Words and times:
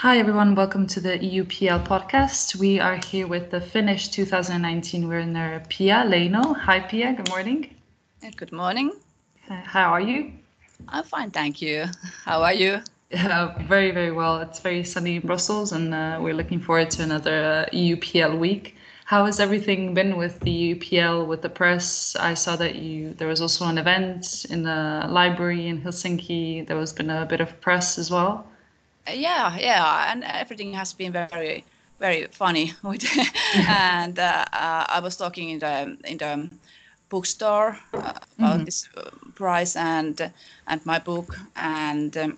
Hi, 0.00 0.18
everyone. 0.18 0.54
Welcome 0.54 0.86
to 0.88 1.00
the 1.00 1.18
EUPL 1.18 1.86
podcast. 1.86 2.54
We 2.54 2.78
are 2.78 2.96
here 2.96 3.26
with 3.26 3.50
the 3.50 3.62
Finnish 3.62 4.08
2019 4.08 5.08
winner, 5.08 5.62
Pia 5.70 6.04
Leino. 6.06 6.54
Hi, 6.54 6.80
Pia. 6.80 7.14
Good 7.14 7.30
morning. 7.30 7.74
Good 8.36 8.52
morning. 8.52 8.92
How 9.48 9.94
are 9.94 10.02
you? 10.02 10.32
I'm 10.86 11.02
fine, 11.02 11.30
thank 11.30 11.62
you. 11.62 11.86
How 12.26 12.42
are 12.42 12.52
you? 12.52 12.82
Yeah, 13.10 13.56
very, 13.68 13.90
very 13.90 14.12
well. 14.12 14.36
It's 14.42 14.60
very 14.60 14.84
sunny 14.84 15.16
in 15.16 15.22
Brussels, 15.22 15.72
and 15.72 15.94
uh, 15.94 16.18
we're 16.20 16.34
looking 16.34 16.60
forward 16.60 16.90
to 16.90 17.02
another 17.02 17.66
uh, 17.66 17.74
EUPL 17.74 18.38
week. 18.38 18.76
How 19.06 19.24
has 19.24 19.40
everything 19.40 19.94
been 19.94 20.18
with 20.18 20.38
the 20.40 20.74
EUPL, 20.74 21.26
with 21.26 21.40
the 21.40 21.48
press? 21.48 22.14
I 22.16 22.34
saw 22.34 22.54
that 22.56 22.74
you 22.74 23.14
there 23.14 23.28
was 23.28 23.40
also 23.40 23.64
an 23.64 23.78
event 23.78 24.44
in 24.50 24.62
the 24.62 25.06
library 25.08 25.68
in 25.68 25.80
Helsinki. 25.80 26.66
There 26.66 26.76
was 26.76 26.92
been 26.92 27.08
a 27.08 27.24
bit 27.24 27.40
of 27.40 27.58
press 27.62 27.96
as 27.96 28.10
well 28.10 28.46
yeah, 29.12 29.56
yeah, 29.58 30.12
and 30.12 30.24
everything 30.24 30.72
has 30.74 30.92
been 30.92 31.12
very, 31.12 31.64
very 32.00 32.26
funny. 32.30 32.72
and 33.68 34.18
uh, 34.18 34.44
uh, 34.52 34.84
I 34.88 35.00
was 35.00 35.16
talking 35.16 35.50
in 35.50 35.58
the 35.58 35.96
in 36.04 36.18
the 36.18 36.50
bookstore 37.08 37.78
uh, 37.94 37.98
about 37.98 38.22
mm-hmm. 38.38 38.64
this 38.64 38.88
uh, 38.96 39.10
prize 39.34 39.76
and 39.76 40.32
and 40.66 40.86
my 40.86 40.98
book, 40.98 41.36
and 41.56 42.16
um, 42.16 42.36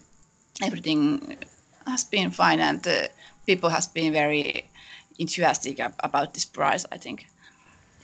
everything 0.63 1.39
has 1.87 2.05
been 2.05 2.31
fine, 2.31 2.61
and 2.61 2.87
uh, 2.87 3.09
people 3.47 3.71
has 3.71 3.87
been 3.89 4.13
very 4.13 4.69
enthusiastic 5.19 5.81
about 6.01 6.35
this 6.35 6.45
prize. 6.45 6.87
I 6.93 6.99
think. 6.99 7.27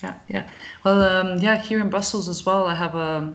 Yeah, 0.02 0.14
yeah. 0.28 0.50
Well, 0.84 1.02
um, 1.02 1.38
yeah, 1.38 1.56
here 1.56 1.80
in 1.80 1.88
Brussels 1.88 2.28
as 2.28 2.44
well, 2.44 2.66
I 2.66 2.74
have 2.74 2.94
a 2.94 3.32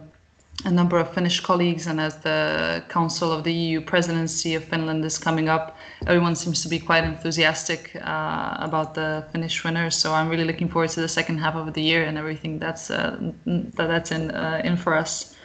a 0.65 0.71
number 0.71 0.97
of 0.97 1.13
Finnish 1.13 1.39
colleagues, 1.39 1.87
and 1.87 1.99
as 2.01 2.17
the 2.17 2.83
Council 2.89 3.31
of 3.31 3.43
the 3.43 3.53
EU 3.53 3.81
presidency 3.81 4.55
of 4.55 4.63
Finland 4.63 5.05
is 5.05 5.17
coming 5.17 5.47
up, 5.47 5.77
everyone 6.05 6.35
seems 6.35 6.61
to 6.63 6.69
be 6.69 6.79
quite 6.79 7.03
enthusiastic 7.03 7.95
uh, 8.01 8.57
about 8.59 8.93
the 8.93 9.25
Finnish 9.31 9.63
winners. 9.63 9.95
So 9.95 10.13
I'm 10.13 10.27
really 10.27 10.45
looking 10.45 10.67
forward 10.67 10.89
to 10.91 11.01
the 11.01 11.07
second 11.07 11.37
half 11.37 11.55
of 11.55 11.73
the 11.73 11.81
year 11.81 12.03
and 12.03 12.17
everything 12.17 12.59
that's 12.59 12.91
uh, 12.91 13.17
that 13.45 13.87
that's 13.87 14.11
in 14.11 14.31
uh, 14.31 14.61
in 14.63 14.75
for 14.75 14.95
us. 14.95 15.35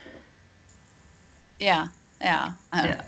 Yeah, 1.61 1.89
yeah, 2.21 2.53
I'm, 2.73 2.89
yeah. 2.89 3.03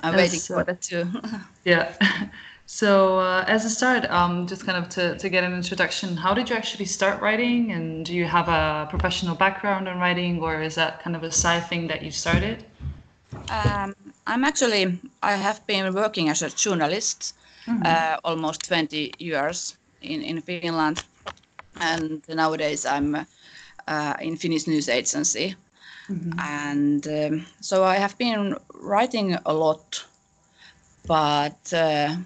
I'm 0.00 0.16
waiting 0.16 0.40
for 0.40 0.64
that 0.64 0.80
too. 0.80 1.06
yeah. 1.64 1.92
So, 2.70 3.18
uh, 3.18 3.46
as 3.48 3.64
a 3.64 3.70
start, 3.70 4.04
um, 4.10 4.46
just 4.46 4.66
kind 4.66 4.76
of 4.76 4.90
to, 4.90 5.16
to 5.16 5.28
get 5.30 5.42
an 5.42 5.54
introduction, 5.54 6.18
how 6.18 6.34
did 6.34 6.50
you 6.50 6.54
actually 6.54 6.84
start 6.84 7.22
writing? 7.22 7.72
And 7.72 8.04
do 8.04 8.14
you 8.14 8.26
have 8.26 8.46
a 8.48 8.86
professional 8.90 9.34
background 9.34 9.88
in 9.88 9.98
writing, 9.98 10.38
or 10.42 10.60
is 10.60 10.74
that 10.74 11.02
kind 11.02 11.16
of 11.16 11.22
a 11.22 11.32
side 11.32 11.66
thing 11.66 11.86
that 11.88 12.02
you 12.02 12.10
started? 12.10 12.66
Um, 13.48 13.96
I'm 14.26 14.44
actually, 14.44 15.00
I 15.22 15.32
have 15.32 15.66
been 15.66 15.94
working 15.94 16.28
as 16.28 16.42
a 16.42 16.50
journalist 16.50 17.34
mm-hmm. 17.66 17.82
uh, 17.86 18.18
almost 18.22 18.66
20 18.66 19.14
years 19.18 19.78
in, 20.02 20.20
in 20.20 20.42
Finland. 20.42 21.02
And 21.80 22.22
nowadays 22.28 22.84
I'm 22.84 23.26
uh, 23.86 24.14
in 24.20 24.36
Finnish 24.36 24.66
news 24.66 24.90
agency. 24.90 25.54
Mm-hmm. 26.10 26.38
And 26.38 27.08
um, 27.08 27.46
so 27.62 27.82
I 27.84 27.96
have 27.96 28.18
been 28.18 28.56
writing 28.74 29.38
a 29.46 29.54
lot, 29.54 30.04
but 31.06 31.72
uh, 31.72 32.16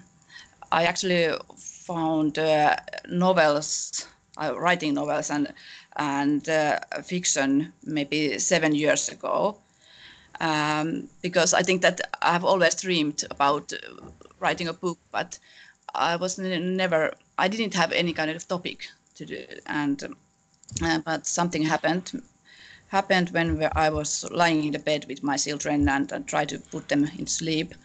I 0.73 0.85
actually 0.85 1.29
found 1.55 2.39
uh, 2.39 2.75
novels, 3.07 4.07
uh, 4.37 4.55
writing 4.57 4.95
novels 4.95 5.29
and 5.29 5.53
and 5.97 6.49
uh, 6.49 6.79
fiction 7.03 7.71
maybe 7.83 8.39
seven 8.39 8.73
years 8.73 9.09
ago, 9.09 9.59
um, 10.41 11.09
because 11.21 11.53
I 11.53 11.61
think 11.61 11.83
that 11.83 12.01
I've 12.23 12.43
always 12.43 12.73
dreamed 12.73 13.23
about 13.29 13.71
writing 14.39 14.67
a 14.67 14.73
book, 14.73 14.97
but 15.11 15.37
I 15.93 16.15
was 16.15 16.39
never, 16.39 17.13
I 17.37 17.47
didn't 17.47 17.75
have 17.75 17.91
any 17.91 18.13
kind 18.13 18.31
of 18.31 18.47
topic 18.47 18.87
to 19.15 19.25
do, 19.25 19.45
and 19.67 20.03
uh, 20.81 20.99
but 21.05 21.27
something 21.27 21.61
happened 21.61 22.23
happened 22.87 23.29
when 23.29 23.69
I 23.75 23.89
was 23.91 24.25
lying 24.31 24.63
in 24.63 24.71
the 24.73 24.79
bed 24.79 25.05
with 25.07 25.21
my 25.21 25.37
children 25.37 25.87
and, 25.87 26.11
and 26.11 26.27
tried 26.27 26.49
to 26.49 26.59
put 26.59 26.89
them 26.89 27.09
in 27.19 27.27
sleep 27.27 27.75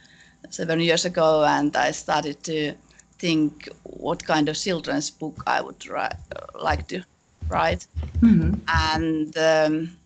seven 0.51 0.81
years 0.81 1.05
ago, 1.05 1.45
and 1.45 1.75
I 1.77 1.91
started 1.91 2.43
to 2.45 2.75
think 3.19 3.69
what 3.83 4.25
kind 4.25 4.49
of 4.49 4.57
children's 4.57 5.11
book 5.11 5.43
I 5.47 5.61
would 5.61 5.87
write, 5.89 6.17
like 6.55 6.87
to 6.89 7.03
write. 7.49 7.87
Mm-hmm. 8.21 8.55
And 8.69 9.37
um, 9.39 9.97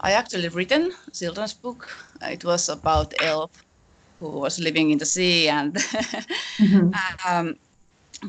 I 0.00 0.12
actually 0.12 0.48
written 0.48 0.92
a 1.06 1.10
children's 1.10 1.54
book. 1.54 1.88
It 2.22 2.44
was 2.44 2.68
about 2.68 3.14
elf 3.22 3.50
who 4.20 4.28
was 4.28 4.58
living 4.58 4.90
in 4.90 4.98
the 4.98 5.06
sea, 5.06 5.48
and 5.48 5.74
mm-hmm. 6.58 6.90
um, 7.26 7.56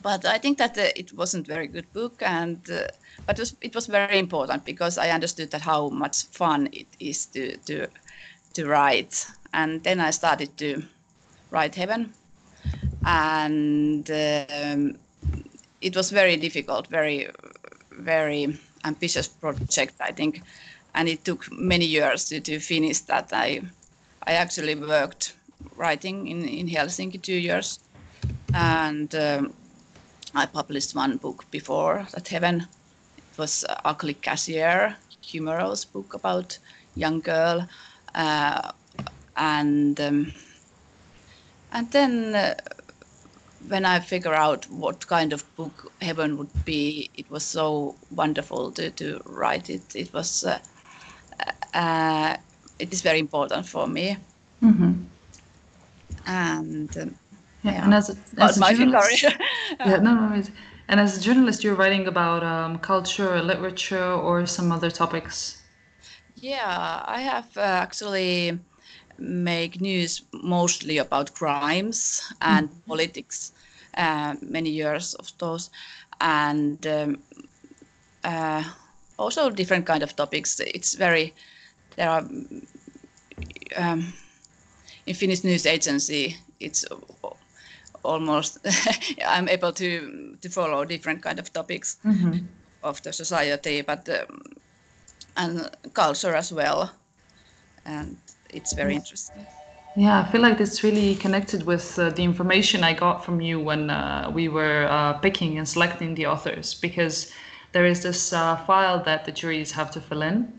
but 0.04 0.26
I 0.26 0.38
think 0.38 0.58
that 0.60 0.78
uh, 0.78 0.90
it 0.96 1.14
wasn't 1.14 1.48
very 1.48 1.68
good 1.68 1.92
book, 1.94 2.22
and 2.22 2.58
uh, 2.70 2.88
but 3.26 3.40
it 3.40 3.42
was, 3.42 3.56
it 3.62 3.76
was 3.76 3.88
very 3.88 4.20
important 4.20 4.66
because 4.66 4.98
I 4.98 5.10
understood 5.10 5.52
that 5.52 5.62
how 5.62 5.90
much 5.90 6.26
fun 6.26 6.70
it 6.72 6.88
is 7.00 7.26
to 7.28 7.58
to 7.66 7.88
to 8.54 8.68
write, 8.68 9.26
and 9.54 9.84
then 9.84 10.00
I 10.00 10.12
started 10.12 10.56
to 10.58 10.84
write 11.52 11.76
Heaven, 11.76 12.14
and 13.06 14.10
um, 14.10 14.98
it 15.82 15.96
was 15.96 16.12
very 16.12 16.38
difficult, 16.38 16.88
very 16.88 17.28
very 17.92 18.58
ambitious 18.86 19.28
project, 19.28 19.96
I 20.00 20.12
think, 20.12 20.42
and 20.96 21.10
it 21.10 21.26
took 21.26 21.52
many 21.52 21.86
years 21.86 22.26
to, 22.30 22.40
to 22.40 22.60
finish 22.60 23.00
that. 23.02 23.30
I 23.34 23.62
I 24.28 24.34
actually 24.34 24.76
worked 24.76 25.34
writing 25.76 26.28
in 26.28 26.48
in 26.48 26.68
Helsinki 26.68 27.22
two 27.22 27.38
years, 27.38 27.80
and 28.54 29.14
um, 29.16 29.54
I 30.36 30.46
published 30.46 30.96
one 30.96 31.18
book 31.18 31.46
before 31.52 32.08
that 32.14 32.28
Heaven. 32.28 32.68
It 33.18 33.38
was 33.38 33.66
Ugly 33.86 34.16
Cashier, 34.16 34.96
humorous 35.22 35.86
book 35.86 36.14
about 36.14 36.58
young 36.96 37.22
girl, 37.22 37.68
uh, 38.16 38.72
and 39.38 40.00
um, 40.02 40.34
and 41.72 41.90
then. 41.92 42.36
Uh, 42.36 42.56
when 43.68 43.86
I 43.86 44.00
figure 44.00 44.34
out 44.34 44.66
what 44.70 45.06
kind 45.08 45.34
of 45.34 45.44
book 45.56 45.92
Heaven 46.02 46.38
would 46.38 46.66
be, 46.66 47.10
it 47.16 47.30
was 47.30 47.44
so 47.44 47.96
wonderful 48.12 48.72
to, 48.72 48.90
to 48.92 49.22
write 49.26 49.70
it. 49.70 49.96
It 49.96 50.14
was, 50.14 50.44
uh, 50.44 50.60
uh, 51.74 52.38
it 52.80 52.94
is 52.94 53.02
very 53.02 53.20
important 53.20 53.66
for 53.66 53.88
me. 53.88 54.18
Mm-hmm. 54.64 54.94
And 56.26 56.98
um, 56.98 57.16
yeah, 57.64 57.72
yeah, 57.72 57.84
and 57.86 57.94
as 57.94 58.10
a, 58.10 58.16
as 58.38 58.58
a 58.58 58.74
journalist, 58.74 59.24
yeah, 59.80 59.98
no, 59.98 60.14
no, 60.16 60.44
and 60.88 61.00
as 61.00 61.18
a 61.18 61.22
journalist, 61.22 61.64
you're 61.64 61.76
writing 61.76 62.08
about 62.08 62.44
um, 62.44 62.80
culture, 62.80 63.36
or 63.36 63.42
literature, 63.42 64.12
or 64.14 64.46
some 64.46 64.72
other 64.72 64.90
topics. 64.90 65.62
Yeah, 66.36 67.04
I 67.06 67.22
have 67.22 67.50
uh, 67.58 67.62
actually 67.62 68.58
make 69.20 69.82
news 69.82 70.22
mostly 70.32 70.98
about 70.98 71.34
crimes 71.34 72.22
and 72.42 72.70
mm. 72.70 72.88
politics, 72.88 73.52
uh, 73.98 74.36
many 74.42 74.70
years 74.70 75.14
of 75.16 75.32
those, 75.38 75.70
and 76.22 76.86
um, 76.88 77.18
uh, 78.24 78.64
also 79.18 79.50
different 79.50 79.86
kind 79.86 80.04
of 80.04 80.16
topics. 80.16 80.60
It's 80.60 80.96
very 80.96 81.34
there 81.96 82.10
are 82.10 82.26
um, 83.78 84.14
in 85.06 85.16
Finnish 85.16 85.44
news 85.44 85.66
agency. 85.66 86.38
It's 86.60 86.86
almost 88.04 88.58
I'm 89.28 89.50
able 89.50 89.74
to 89.74 90.38
to 90.42 90.50
follow 90.50 90.86
different 90.86 91.22
kind 91.22 91.40
of 91.40 91.52
topics 91.54 91.98
mm-hmm. 92.06 92.46
of 92.84 93.02
the 93.04 93.14
society, 93.14 93.82
but 93.82 94.08
um, 94.10 94.42
and 95.38 95.70
culture 95.94 96.36
as 96.36 96.52
well, 96.52 96.92
and 97.86 98.18
it's 98.50 98.74
very 98.74 98.96
interesting. 98.96 99.48
Yeah, 99.96 100.22
I 100.22 100.32
feel 100.32 100.42
like 100.42 100.62
it's 100.62 100.84
really 100.84 101.16
connected 101.16 101.64
with 101.64 102.00
uh, 102.00 102.10
the 102.12 102.24
information 102.24 102.84
I 102.84 102.94
got 102.94 103.26
from 103.26 103.42
you 103.42 103.60
when 103.60 103.90
uh, 103.90 104.32
we 104.34 104.48
were 104.48 104.88
uh, 104.90 105.14
picking 105.20 105.58
and 105.58 105.68
selecting 105.68 106.16
the 106.16 106.28
authors, 106.28 106.76
because 106.76 107.32
there 107.74 107.86
is 107.86 108.02
this 108.04 108.32
uh, 108.32 108.56
file 108.66 109.04
that 109.04 109.26
the 109.26 109.32
juries 109.32 109.72
have 109.74 109.92
to 109.92 110.02
fill 110.02 110.22
in. 110.22 110.54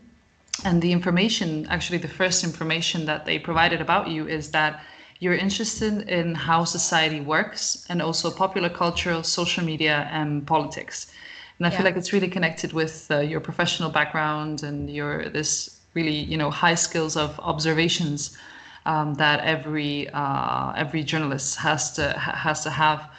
And 0.63 0.81
the 0.81 0.91
information, 0.91 1.65
actually, 1.69 1.97
the 1.97 2.07
first 2.07 2.43
information 2.43 3.05
that 3.05 3.25
they 3.25 3.39
provided 3.39 3.81
about 3.81 4.09
you 4.09 4.27
is 4.27 4.51
that 4.51 4.83
you're 5.19 5.35
interested 5.35 6.09
in 6.09 6.35
how 6.35 6.65
society 6.65 7.21
works 7.21 7.85
and 7.89 8.01
also 8.01 8.29
popular 8.31 8.69
culture, 8.69 9.23
social 9.23 9.63
media, 9.63 10.07
and 10.11 10.45
politics. 10.45 11.11
And 11.57 11.65
I 11.67 11.69
yeah. 11.69 11.77
feel 11.77 11.85
like 11.85 11.97
it's 11.97 12.13
really 12.13 12.29
connected 12.29 12.73
with 12.73 13.07
uh, 13.09 13.19
your 13.19 13.39
professional 13.39 13.89
background 13.89 14.63
and 14.63 14.89
your 14.89 15.29
this 15.29 15.80
really 15.93 16.19
you 16.31 16.37
know 16.37 16.49
high 16.49 16.75
skills 16.75 17.17
of 17.17 17.39
observations 17.39 18.37
um, 18.85 19.13
that 19.15 19.39
every 19.41 20.09
uh, 20.09 20.73
every 20.75 21.03
journalist 21.03 21.57
has 21.57 21.91
to 21.93 22.11
has 22.17 22.63
to 22.63 22.69
have. 22.69 23.09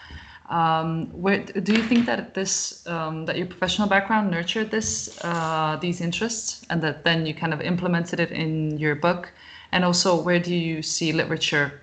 Um, 0.51 1.07
where 1.13 1.39
do 1.45 1.73
you 1.73 1.83
think 1.83 2.05
that 2.07 2.35
this 2.35 2.87
um, 2.87 3.25
that 3.27 3.39
your 3.39 3.47
professional 3.47 3.89
background 3.89 4.31
nurtured 4.31 4.71
this 4.71 5.19
uh, 5.23 5.79
these 5.81 6.01
interests 6.01 6.67
and 6.69 6.83
that 6.83 7.05
then 7.05 7.27
you 7.27 7.35
kind 7.35 7.55
of 7.55 7.61
implemented 7.61 8.21
it 8.21 8.31
in 8.31 8.79
your 8.79 8.95
book? 8.95 9.33
And 9.71 9.85
also, 9.85 10.21
where 10.21 10.39
do 10.39 10.55
you 10.55 10.83
see 10.83 11.13
literature 11.13 11.81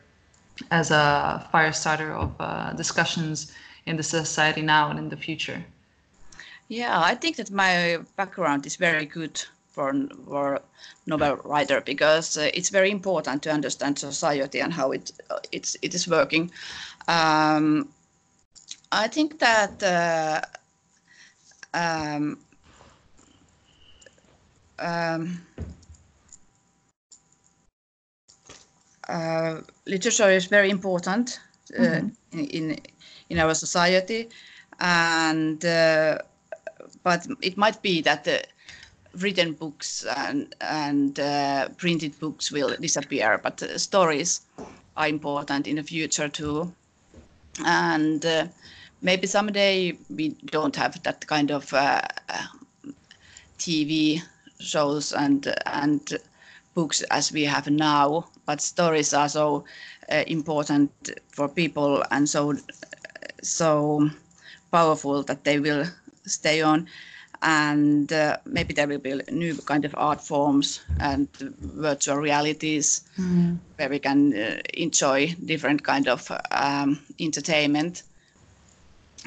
as 0.70 0.92
a 0.92 1.48
fire 1.52 1.72
starter 1.72 2.14
of 2.14 2.36
uh, 2.40 2.74
discussions 2.74 3.52
in 3.86 3.98
the 3.98 4.04
society 4.04 4.62
now 4.62 4.92
and 4.92 5.00
in 5.00 5.10
the 5.10 5.18
future? 5.18 5.64
Yeah, 6.68 7.02
I 7.02 7.16
think 7.16 7.38
that 7.38 7.50
my 7.50 7.98
background 8.16 8.68
is 8.68 8.76
very 8.76 9.08
good 9.08 9.42
for 9.80 9.94
for 10.26 10.62
novel 11.06 11.38
writer 11.46 11.82
because 11.82 12.38
uh, 12.38 12.50
it's 12.54 12.70
very 12.70 12.92
important 12.92 13.42
to 13.44 13.50
understand 13.50 13.98
society 13.98 14.60
and 14.60 14.74
how 14.74 14.92
it 14.92 15.12
uh, 15.30 15.40
it's 15.52 15.78
it 15.82 15.94
is 15.96 16.08
working. 16.08 16.52
Um, 17.08 17.88
I 18.92 19.08
think 19.08 19.40
that 19.40 19.84
uh, 19.84 20.42
um, 21.74 22.40
um, 24.80 25.42
uh, 29.08 29.62
literature 29.86 30.30
is 30.30 30.46
very 30.46 30.70
important 30.70 31.40
uh, 31.78 31.82
mm-hmm. 31.82 32.40
in, 32.40 32.46
in, 32.50 32.80
in 33.30 33.40
our 33.40 33.54
society, 33.54 34.30
and 34.80 35.64
uh, 35.64 36.18
but 37.04 37.28
it 37.42 37.56
might 37.58 37.82
be 37.82 38.02
that 38.02 38.24
the 38.24 38.44
written 39.14 39.54
books 39.54 40.06
and 40.06 40.56
and 40.62 41.20
uh, 41.20 41.70
printed 41.78 42.20
books 42.20 42.52
will 42.52 42.76
disappear, 42.80 43.40
but 43.44 43.60
stories 43.80 44.42
are 44.96 45.08
important 45.08 45.68
in 45.68 45.76
the 45.78 45.84
future 45.84 46.30
too, 46.30 46.74
and 47.66 48.26
uh, 48.26 48.48
maybe 49.02 49.28
someday 49.28 49.98
we 50.10 50.30
don't 50.46 50.76
have 50.76 51.02
that 51.04 51.26
kind 51.28 51.52
of 51.52 51.74
uh, 51.74 52.02
TV 53.58 54.22
shows 54.60 55.14
and 55.14 55.54
and 55.66 56.18
books 56.76 57.02
as 57.12 57.32
we 57.32 57.44
have 57.44 57.68
now, 57.70 58.30
but 58.46 58.62
stories 58.62 59.14
are 59.14 59.30
so 59.30 59.66
uh, 60.12 60.24
important 60.28 60.92
for 61.32 61.48
people 61.50 62.04
and 62.12 62.30
so 62.30 62.54
so 63.42 64.10
powerful 64.72 65.24
that 65.24 65.44
they 65.44 65.60
will 65.60 65.86
stay 66.26 66.62
on 66.62 66.88
and 67.42 68.12
uh, 68.12 68.38
maybe 68.46 68.74
there 68.74 68.88
will 68.88 69.00
be 69.00 69.22
new 69.32 69.56
kind 69.66 69.86
of 69.86 69.96
art 69.98 70.22
forms 70.22 70.82
and 71.00 71.28
virtual 71.38 72.18
realities 72.18 73.02
mm. 73.18 73.58
where 73.78 73.90
we 73.90 74.00
can 74.00 74.34
uh, 74.34 74.58
enjoy 74.74 75.34
different 75.46 75.84
kind 75.84 76.08
of 76.08 76.30
um, 76.52 77.00
entertainment 77.20 78.04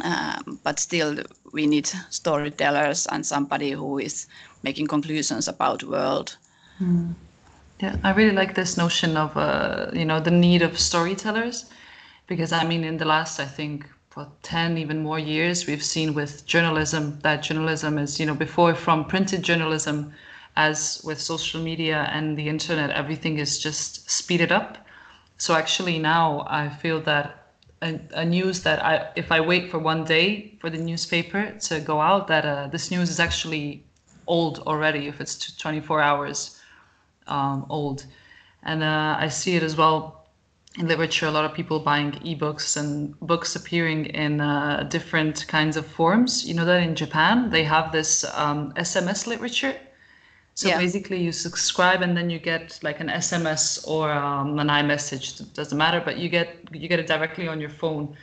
um, 0.03 0.59
but 0.65 0.79
still 0.79 1.19
we 1.53 1.67
need 1.67 1.87
storytellers 2.11 3.07
and 3.07 3.27
somebody 3.27 3.73
who 3.73 3.99
is 3.99 4.27
making 4.63 4.87
conclusions 4.87 5.49
about 5.49 5.81
the 5.81 5.89
world. 5.89 6.37
Mm. 6.81 7.15
Yeah, 7.81 7.97
I 8.05 8.13
really 8.13 8.33
like 8.33 8.55
this 8.55 8.77
notion 8.77 9.17
of 9.17 9.37
uh, 9.37 9.91
you 9.93 10.05
know 10.05 10.21
the 10.21 10.31
need 10.31 10.63
of 10.63 10.79
storytellers, 10.79 11.67
because 12.27 12.53
I 12.53 12.65
mean 12.65 12.85
in 12.85 12.97
the 12.97 13.05
last 13.05 13.41
I 13.41 13.45
think 13.45 13.87
for 14.13 14.29
10 14.43 14.77
even 14.77 15.03
more 15.03 15.19
years 15.19 15.67
we've 15.67 15.83
seen 15.83 16.13
with 16.13 16.45
journalism 16.45 17.19
that 17.23 17.43
journalism 17.43 17.97
is 17.97 18.21
you 18.21 18.27
know 18.27 18.35
before 18.35 18.75
from 18.75 19.07
printed 19.07 19.43
journalism 19.43 20.13
as 20.55 21.01
with 21.03 21.19
social 21.19 21.63
media 21.63 22.11
and 22.13 22.37
the 22.37 22.47
internet 22.47 22.91
everything 22.91 23.39
is 23.39 23.59
just 23.59 24.11
speeded 24.11 24.53
up 24.53 24.77
so 25.39 25.55
actually 25.55 25.99
now 25.99 26.47
i 26.51 26.69
feel 26.69 27.01
that 27.01 27.43
a, 27.81 27.99
a, 28.13 28.25
news 28.25 28.63
that 28.63 28.85
I, 28.85 29.09
if 29.17 29.33
I 29.33 29.41
wait 29.41 29.69
for 29.69 29.79
one 29.81 30.05
day 30.05 30.55
for 30.61 30.71
the 30.71 30.79
newspaper 30.79 31.51
to 31.51 31.81
go 31.81 32.01
out, 32.01 32.29
that 32.29 32.45
uh, 32.45 32.69
this 32.69 32.93
news 32.93 33.11
is 33.11 33.19
actually 33.19 33.83
old 34.29 34.61
already 34.61 35.09
if 35.09 35.21
it's 35.21 35.57
24 35.57 36.01
hours 36.01 36.61
um, 37.27 37.67
old. 37.69 38.07
And 38.63 38.85
uh, 38.85 39.17
I 39.19 39.27
see 39.27 39.57
it 39.57 39.65
as 39.65 39.77
well 39.77 40.22
in 40.79 40.89
literature. 40.89 41.27
A 41.27 41.31
lot 41.31 41.45
of 41.45 41.55
people 41.55 41.81
buying 41.81 42.13
ebooks 42.13 42.77
and 42.77 43.19
books 43.21 43.57
appearing 43.57 44.07
in 44.07 44.41
uh, 44.41 44.87
different 44.91 45.47
kinds 45.49 45.77
of 45.77 45.87
forms. 45.87 46.47
You 46.47 46.55
know 46.55 46.65
that 46.65 46.83
in 46.83 46.95
Japan 46.95 47.51
they 47.51 47.65
have 47.65 47.93
this 47.93 48.25
um, 48.35 48.73
SMS 48.75 49.27
literature 49.27 49.77
so 50.55 50.69
yeah. 50.69 50.79
basically, 50.79 51.23
you 51.23 51.33
subscribe 51.33 52.03
and 52.03 52.17
then 52.17 52.29
you 52.29 52.39
get 52.39 52.79
like 52.83 53.01
an 53.01 53.09
SMS 53.09 53.87
or 53.89 54.13
um, 54.13 54.59
an 54.59 54.69
iMessage. 54.69 55.41
It 55.41 55.55
doesn't 55.55 55.79
matter, 55.79 56.01
but 56.05 56.19
you 56.19 56.29
get 56.29 56.57
you 56.73 56.89
get 56.89 56.99
it 56.99 57.07
directly 57.07 57.49
on 57.49 57.61
your 57.61 57.71
phone, 57.71 58.15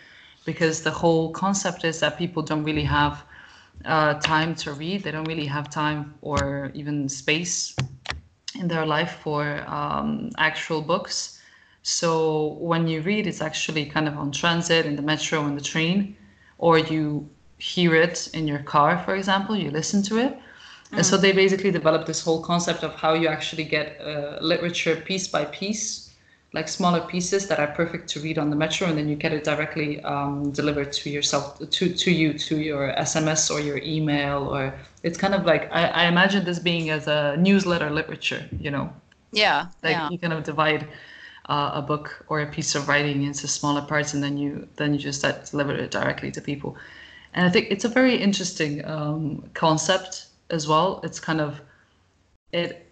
because 0.46 0.84
the 0.84 0.92
whole 0.92 1.32
concept 1.32 1.84
is 1.86 2.00
that 2.02 2.18
people 2.18 2.44
don't 2.44 2.64
really 2.64 2.84
have 2.84 3.24
uh, 3.86 4.14
time 4.20 4.54
to 4.56 4.74
read. 4.74 5.04
They 5.04 5.12
don't 5.12 5.28
really 5.28 5.48
have 5.48 5.72
time 5.72 6.14
or 6.22 6.72
even 6.76 7.10
space 7.10 7.76
in 8.60 8.68
their 8.68 8.86
life 8.86 9.20
for 9.24 9.64
um, 9.68 10.30
actual 10.38 10.82
books. 10.82 11.39
So 11.90 12.58
when 12.60 12.88
you 12.88 13.02
read, 13.02 13.26
it's 13.28 13.42
actually 13.42 13.86
kind 13.86 14.08
of 14.08 14.18
on 14.18 14.32
transit, 14.32 14.86
in 14.86 14.96
the 14.96 15.02
metro, 15.02 15.46
in 15.48 15.56
the 15.56 15.62
train, 15.74 16.16
or 16.58 16.78
you 16.78 17.30
hear 17.58 17.96
it 17.96 18.30
in 18.34 18.48
your 18.48 18.60
car, 18.60 19.02
for 19.06 19.16
example. 19.16 19.56
You 19.56 19.72
listen 19.72 20.04
to 20.04 20.18
it 20.18 20.40
and 20.92 21.06
so 21.06 21.18
they 21.18 21.32
basically 21.32 21.72
developed 21.72 22.08
this 22.08 22.22
whole 22.22 22.42
concept 22.42 22.84
of 22.84 22.96
how 22.96 23.14
you 23.14 23.28
actually 23.28 23.64
get 23.64 24.00
uh, 24.02 24.40
literature 24.42 24.96
piece 24.96 25.28
by 25.28 25.46
piece, 25.46 26.16
like 26.54 26.68
smaller 26.68 27.02
pieces 27.02 27.48
that 27.48 27.60
are 27.60 27.68
perfect 27.68 28.10
to 28.10 28.20
read 28.20 28.40
on 28.40 28.50
the 28.50 28.56
metro, 28.56 28.88
and 28.88 28.98
then 28.98 29.08
you 29.08 29.16
get 29.16 29.32
it 29.32 29.44
directly 29.44 30.02
um, 30.02 30.52
delivered 30.52 30.92
to 30.94 31.10
yourself, 31.12 31.60
to 31.70 31.94
to 31.94 32.12
you, 32.12 32.34
to 32.34 32.58
your 32.58 32.92
SMS 32.98 33.52
or 33.52 33.60
your 33.60 33.78
email, 33.78 34.48
or 34.48 34.74
it's 35.04 35.18
kind 35.18 35.36
of 35.36 35.46
like 35.46 35.72
I, 35.72 35.86
I 35.90 36.04
imagine 36.06 36.44
this 36.44 36.58
being 36.58 36.90
as 36.90 37.08
a 37.08 37.38
newsletter 37.38 37.92
literature, 37.92 38.50
you 38.60 38.72
know. 38.72 38.92
Yeah. 39.32 39.68
Like 39.84 39.92
yeah. 39.92 40.10
you 40.10 40.18
kind 40.18 40.34
of 40.34 40.44
divide 40.44 40.88
uh, 41.50 41.72
a 41.74 41.82
book 41.82 42.26
or 42.30 42.42
a 42.42 42.46
piece 42.46 42.76
of 42.76 42.88
writing 42.88 43.24
into 43.24 43.48
smaller 43.48 43.82
parts, 43.82 44.14
and 44.14 44.24
then 44.24 44.38
you 44.38 44.68
then 44.78 44.94
you 44.94 45.00
just 45.00 45.22
deliver 45.52 45.74
it 45.74 45.92
directly 45.92 46.32
to 46.32 46.42
people. 46.42 46.78
And 47.34 47.46
I 47.46 47.50
think 47.50 47.68
it's 47.70 47.86
a 47.86 47.90
very 47.90 48.16
interesting 48.16 48.86
um, 48.86 49.50
concept 49.54 50.28
as 50.50 50.68
well. 50.68 51.02
It's 51.04 51.20
kind 51.20 51.42
of 51.42 51.62
it 52.52 52.86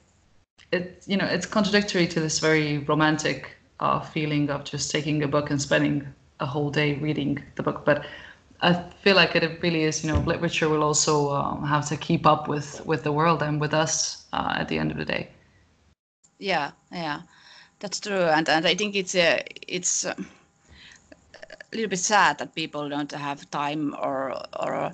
it 0.71 1.03
you 1.07 1.17
know 1.17 1.25
it's 1.25 1.45
contradictory 1.45 2.07
to 2.07 2.19
this 2.19 2.39
very 2.39 2.79
romantic 2.79 3.55
uh, 3.79 3.99
feeling 3.99 4.49
of 4.49 4.63
just 4.63 4.91
taking 4.91 5.23
a 5.23 5.27
book 5.27 5.51
and 5.51 5.61
spending 5.61 6.07
a 6.39 6.45
whole 6.45 6.69
day 6.69 6.95
reading 6.95 7.43
the 7.55 7.63
book, 7.63 7.85
but 7.85 8.05
I 8.61 8.73
feel 9.03 9.15
like 9.15 9.35
it 9.35 9.61
really 9.61 9.83
is. 9.83 10.03
You 10.03 10.11
know, 10.11 10.19
literature 10.19 10.69
will 10.69 10.83
also 10.83 11.31
um, 11.31 11.63
have 11.65 11.87
to 11.89 11.97
keep 11.97 12.25
up 12.25 12.47
with 12.47 12.85
with 12.85 13.03
the 13.03 13.11
world 13.11 13.43
and 13.43 13.61
with 13.61 13.73
us 13.73 14.25
uh, 14.33 14.55
at 14.57 14.67
the 14.67 14.79
end 14.79 14.91
of 14.91 14.97
the 14.97 15.05
day. 15.05 15.29
Yeah, 16.39 16.71
yeah, 16.91 17.21
that's 17.79 17.99
true, 17.99 18.23
and 18.23 18.47
and 18.49 18.65
I 18.65 18.75
think 18.75 18.95
it's 18.95 19.15
a 19.15 19.43
it's. 19.67 20.05
a 20.05 20.15
little 21.73 21.89
bit 21.89 21.99
sad 21.99 22.37
that 22.37 22.55
people 22.55 22.87
don't 22.87 23.11
have 23.11 23.51
time 23.51 23.93
or 24.01 24.41
or 24.57 24.91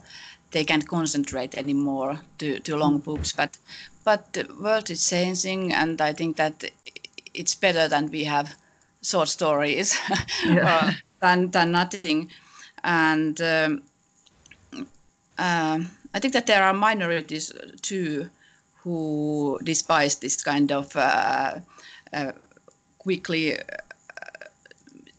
they 0.54 0.64
can't 0.64 0.88
concentrate 0.88 1.58
anymore 1.58 2.20
to, 2.38 2.60
to 2.60 2.78
long 2.78 3.00
mm. 3.00 3.04
books. 3.04 3.34
But 3.34 3.58
but 4.04 4.34
the 4.34 4.48
world 4.60 4.90
is 4.90 5.10
changing, 5.10 5.74
and 5.74 6.02
I 6.02 6.14
think 6.14 6.38
that 6.38 6.64
it's 7.34 7.56
better 7.56 7.88
than 7.88 8.10
we 8.12 8.24
have 8.24 8.56
short 9.02 9.30
stories 9.30 9.98
yeah. 10.46 10.94
than 11.20 11.52
than 11.52 11.72
nothing. 11.72 12.30
And 12.84 13.42
um, 13.42 13.84
uh, 15.38 15.80
I 16.14 16.20
think 16.20 16.34
that 16.34 16.48
there 16.48 16.64
are 16.64 16.74
minorities 16.74 17.52
too 17.82 18.30
who 18.76 19.60
despise 19.64 20.16
this 20.18 20.44
kind 20.44 20.72
of 20.72 20.96
uh, 20.96 21.60
uh, 22.12 22.32
quickly 23.04 23.60
uh, 23.60 23.64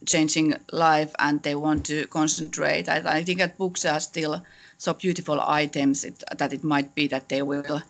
changing 0.07 0.55
life 0.73 1.13
and 1.19 1.43
they 1.43 1.55
want 1.55 1.87
to 1.87 2.07
concentrate. 2.09 2.89
I, 2.89 3.03
I 3.05 3.25
think 3.25 3.39
that 3.39 3.57
books 3.59 3.85
are 3.85 4.01
still 4.01 4.43
so 4.79 4.93
beautiful 4.95 5.41
items 5.41 6.05
it, 6.05 6.23
that 6.37 6.53
it 6.53 6.65
might 6.65 6.95
be 6.95 7.07
that 7.09 7.29
they 7.29 7.43
will 7.43 7.83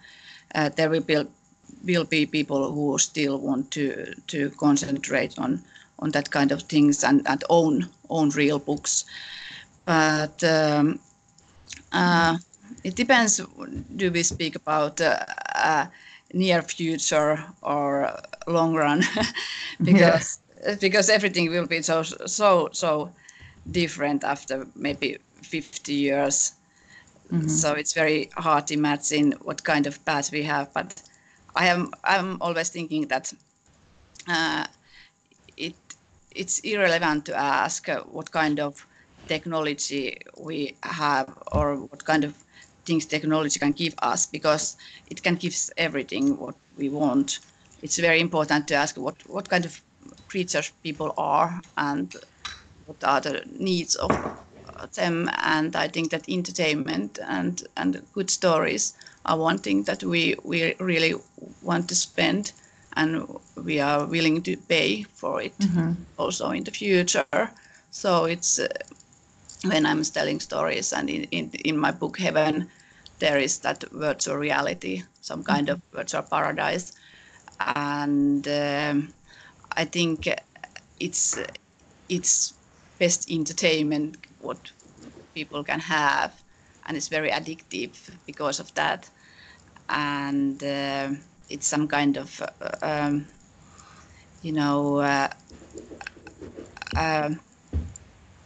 uh, 0.54 0.68
there 0.76 0.90
will 0.90 1.00
be 1.00 1.24
will 1.84 2.04
be 2.04 2.26
people 2.26 2.72
who 2.72 2.98
still 2.98 3.38
want 3.38 3.70
to 3.70 4.14
to 4.26 4.50
concentrate 4.50 5.38
on 5.38 5.60
on 5.98 6.10
that 6.10 6.30
kind 6.30 6.52
of 6.52 6.62
things 6.62 7.04
and, 7.04 7.26
and 7.26 7.44
own 7.50 7.88
own 8.10 8.30
real 8.30 8.58
books 8.58 9.04
but 9.84 10.42
um, 10.44 10.98
uh, 11.92 12.36
it 12.84 12.94
depends 12.94 13.40
do 13.96 14.10
we 14.10 14.22
speak 14.22 14.56
about 14.56 15.00
uh, 15.00 15.18
uh, 15.54 15.86
near 16.34 16.62
future 16.62 17.44
or 17.62 18.20
long 18.48 18.74
run 18.74 19.02
because 19.84 20.40
yeah. 20.64 20.76
because 20.80 21.10
everything 21.10 21.50
will 21.50 21.66
be 21.66 21.82
so 21.82 22.02
so 22.02 22.68
so 22.72 23.14
different 23.70 24.24
after 24.24 24.66
maybe 24.76 25.18
50 25.42 25.94
years 25.94 26.54
Mm-hmm. 27.32 27.48
So 27.48 27.72
it's 27.74 27.94
very 27.94 28.30
hard 28.36 28.68
to 28.68 28.74
imagine 28.74 29.32
what 29.42 29.64
kind 29.64 29.86
of 29.86 30.04
path 30.06 30.32
we 30.32 30.44
have. 30.44 30.72
But 30.74 31.02
I 31.56 31.66
am 31.68 31.92
I'm 32.04 32.38
always 32.40 32.70
thinking 32.70 33.08
that 33.08 33.32
uh, 34.28 34.66
it 35.56 35.76
it's 36.34 36.60
irrelevant 36.60 37.26
to 37.26 37.36
ask 37.36 37.88
what 38.10 38.30
kind 38.30 38.60
of 38.60 38.86
technology 39.26 40.18
we 40.38 40.76
have 40.82 41.36
or 41.52 41.76
what 41.76 42.04
kind 42.04 42.24
of 42.24 42.43
things 42.84 43.06
technology 43.06 43.58
can 43.58 43.72
give 43.72 43.94
us 44.02 44.26
because 44.26 44.76
it 45.08 45.22
can 45.22 45.34
give 45.36 45.52
us 45.52 45.70
everything 45.76 46.38
what 46.38 46.54
we 46.76 46.88
want. 46.88 47.40
It's 47.82 47.98
very 47.98 48.20
important 48.20 48.68
to 48.68 48.74
ask 48.74 48.96
what 48.96 49.16
what 49.28 49.48
kind 49.48 49.64
of 49.64 49.80
creatures 50.28 50.72
people 50.82 51.12
are 51.16 51.60
and 51.76 52.14
what 52.86 53.02
are 53.04 53.20
the 53.20 53.42
needs 53.58 53.94
of 53.96 54.10
them 54.94 55.30
and 55.38 55.76
i 55.76 55.88
think 55.88 56.10
that 56.10 56.28
entertainment 56.28 57.18
and 57.28 57.62
and 57.76 58.02
good 58.12 58.30
stories 58.30 58.94
are 59.24 59.38
one 59.38 59.58
thing 59.58 59.82
that 59.84 60.02
we 60.02 60.34
we 60.44 60.74
really 60.80 61.14
want 61.62 61.88
to 61.88 61.94
spend 61.94 62.52
and 62.96 63.26
we 63.64 63.80
are 63.80 64.06
willing 64.06 64.42
to 64.42 64.56
pay 64.68 65.02
for 65.14 65.40
it 65.40 65.58
mm-hmm. 65.58 65.92
also 66.18 66.50
in 66.50 66.64
the 66.64 66.70
future 66.70 67.50
so 67.90 68.24
it's 68.24 68.58
uh, 68.58 68.66
when 69.64 69.86
i'm 69.86 70.02
telling 70.02 70.40
stories 70.40 70.92
and 70.92 71.10
in, 71.10 71.24
in 71.30 71.50
in 71.64 71.76
my 71.78 71.90
book 71.90 72.18
heaven 72.18 72.68
there 73.18 73.38
is 73.38 73.58
that 73.58 73.82
virtual 73.92 74.36
reality 74.36 75.02
some 75.20 75.42
kind 75.42 75.68
mm-hmm. 75.68 75.74
of 75.74 75.98
virtual 75.98 76.22
paradise 76.22 76.92
and 77.76 78.46
um, 78.48 79.12
i 79.72 79.84
think 79.84 80.28
it's 81.00 81.38
it's 82.08 82.54
best 82.98 83.30
entertainment 83.30 84.16
what 84.40 84.70
people 85.34 85.64
can 85.64 85.80
have 85.80 86.32
and 86.86 86.96
it's 86.96 87.08
very 87.08 87.30
addictive 87.30 88.10
because 88.26 88.60
of 88.60 88.72
that 88.74 89.08
and 89.88 90.62
uh, 90.62 91.08
it's 91.48 91.66
some 91.66 91.88
kind 91.88 92.16
of 92.16 92.42
uh, 92.42 92.76
um, 92.82 93.26
you 94.42 94.52
know 94.52 94.98
uh, 94.98 95.28
uh, 96.96 97.30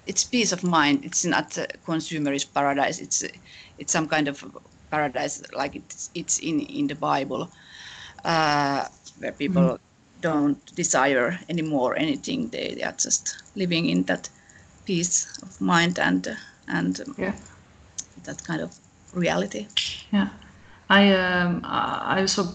it's 0.09 0.25
peace 0.25 0.53
of 0.53 0.65
mind. 0.65 1.05
It's 1.05 1.25
not 1.25 1.57
a 1.59 1.69
consumerist 1.87 2.53
paradise. 2.55 2.99
It's 2.99 3.23
it's 3.79 3.93
some 3.93 4.09
kind 4.09 4.27
of 4.27 4.45
paradise 4.91 5.43
like 5.53 5.77
it's 5.77 6.11
it's 6.15 6.39
in 6.39 6.61
in 6.61 6.87
the 6.87 6.95
bible 6.95 7.51
uh, 8.25 8.87
where 9.19 9.33
people 9.33 9.63
mm. 9.63 9.79
don't 10.21 10.75
desire 10.75 11.39
anymore 11.49 11.97
anything. 11.97 12.49
They, 12.49 12.75
they 12.75 12.83
are 12.83 12.97
just 12.97 13.43
living 13.55 13.87
in 13.91 14.05
that 14.05 14.29
peace 14.87 15.39
of 15.43 15.61
mind 15.61 15.99
and 15.99 16.37
and 16.67 17.01
yeah. 17.19 17.37
that 18.25 18.43
kind 18.45 18.63
of 18.63 18.75
reality. 19.15 19.67
Yeah. 20.13 20.29
I 20.91 21.13
um 21.13 21.61
i 21.65 22.21
also 22.21 22.49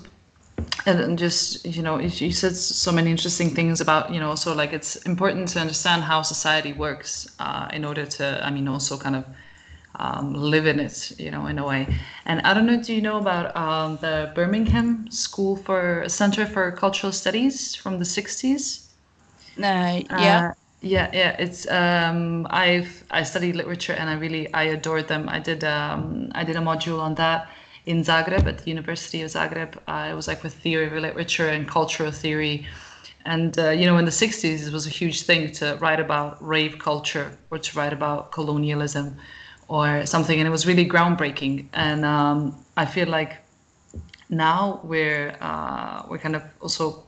and 0.85 1.17
just 1.17 1.65
you 1.65 1.81
know 1.81 1.99
you 1.99 2.31
said 2.31 2.55
so 2.55 2.91
many 2.91 3.09
interesting 3.11 3.49
things 3.55 3.81
about 3.81 4.13
you 4.13 4.19
know 4.19 4.35
so 4.35 4.53
like 4.53 4.73
it's 4.73 4.95
important 4.97 5.47
to 5.47 5.59
understand 5.59 6.03
how 6.03 6.21
society 6.21 6.73
works 6.73 7.27
uh, 7.39 7.67
in 7.73 7.85
order 7.85 8.05
to 8.05 8.45
i 8.45 8.49
mean 8.49 8.67
also 8.67 8.97
kind 8.97 9.15
of 9.15 9.25
um, 9.95 10.33
live 10.33 10.65
in 10.65 10.79
it 10.79 11.11
you 11.19 11.29
know 11.29 11.45
in 11.45 11.59
a 11.59 11.65
way. 11.65 11.87
And 12.25 12.41
i 12.41 12.53
don't 12.53 12.65
know 12.65 12.81
do 12.81 12.93
you 12.93 13.01
know 13.01 13.17
about 13.17 13.55
um, 13.55 13.97
the 13.97 14.31
birmingham 14.35 15.09
school 15.11 15.55
for 15.55 16.05
center 16.07 16.45
for 16.45 16.71
cultural 16.71 17.11
studies 17.13 17.75
from 17.75 17.99
the 17.99 18.05
60s 18.05 18.87
uh, 20.09 20.15
yeah. 20.17 20.43
uh, 20.49 20.53
yeah 20.81 21.09
yeah 21.13 21.35
it's 21.39 21.69
um, 21.69 22.47
i've 22.49 23.03
i 23.11 23.23
studied 23.23 23.55
literature 23.55 23.93
and 23.93 24.09
i 24.09 24.13
really 24.13 24.51
i 24.53 24.63
adored 24.63 25.07
them. 25.07 25.29
I 25.29 25.39
did 25.39 25.63
um, 25.63 26.31
i 26.33 26.43
did 26.43 26.55
a 26.55 26.59
module 26.59 26.99
on 26.99 27.15
that 27.15 27.49
in 27.85 28.03
Zagreb 28.03 28.45
at 28.47 28.59
the 28.59 28.69
University 28.69 29.21
of 29.21 29.31
Zagreb. 29.31 29.77
Uh, 29.87 30.09
it 30.11 30.13
was 30.13 30.27
like 30.27 30.43
with 30.43 30.53
theory 30.53 30.87
of 30.87 30.93
literature 30.93 31.49
and 31.49 31.67
cultural 31.67 32.11
theory. 32.11 32.65
And, 33.25 33.57
uh, 33.57 33.69
you 33.69 33.85
know, 33.85 33.97
in 33.97 34.05
the 34.05 34.11
60s, 34.11 34.67
it 34.67 34.73
was 34.73 34.85
a 34.85 34.89
huge 34.89 35.21
thing 35.23 35.51
to 35.53 35.77
write 35.79 35.99
about 35.99 36.45
rave 36.45 36.79
culture 36.79 37.37
or 37.51 37.57
to 37.57 37.77
write 37.77 37.93
about 37.93 38.31
colonialism 38.31 39.17
or 39.67 40.05
something. 40.05 40.39
And 40.39 40.47
it 40.47 40.51
was 40.51 40.67
really 40.67 40.85
groundbreaking. 40.87 41.67
And 41.73 42.05
um, 42.05 42.65
I 42.75 42.85
feel 42.85 43.07
like 43.07 43.37
now 44.29 44.81
we're, 44.83 45.37
uh, 45.39 46.03
we're 46.09 46.17
kind 46.17 46.35
of 46.35 46.43
also, 46.61 47.03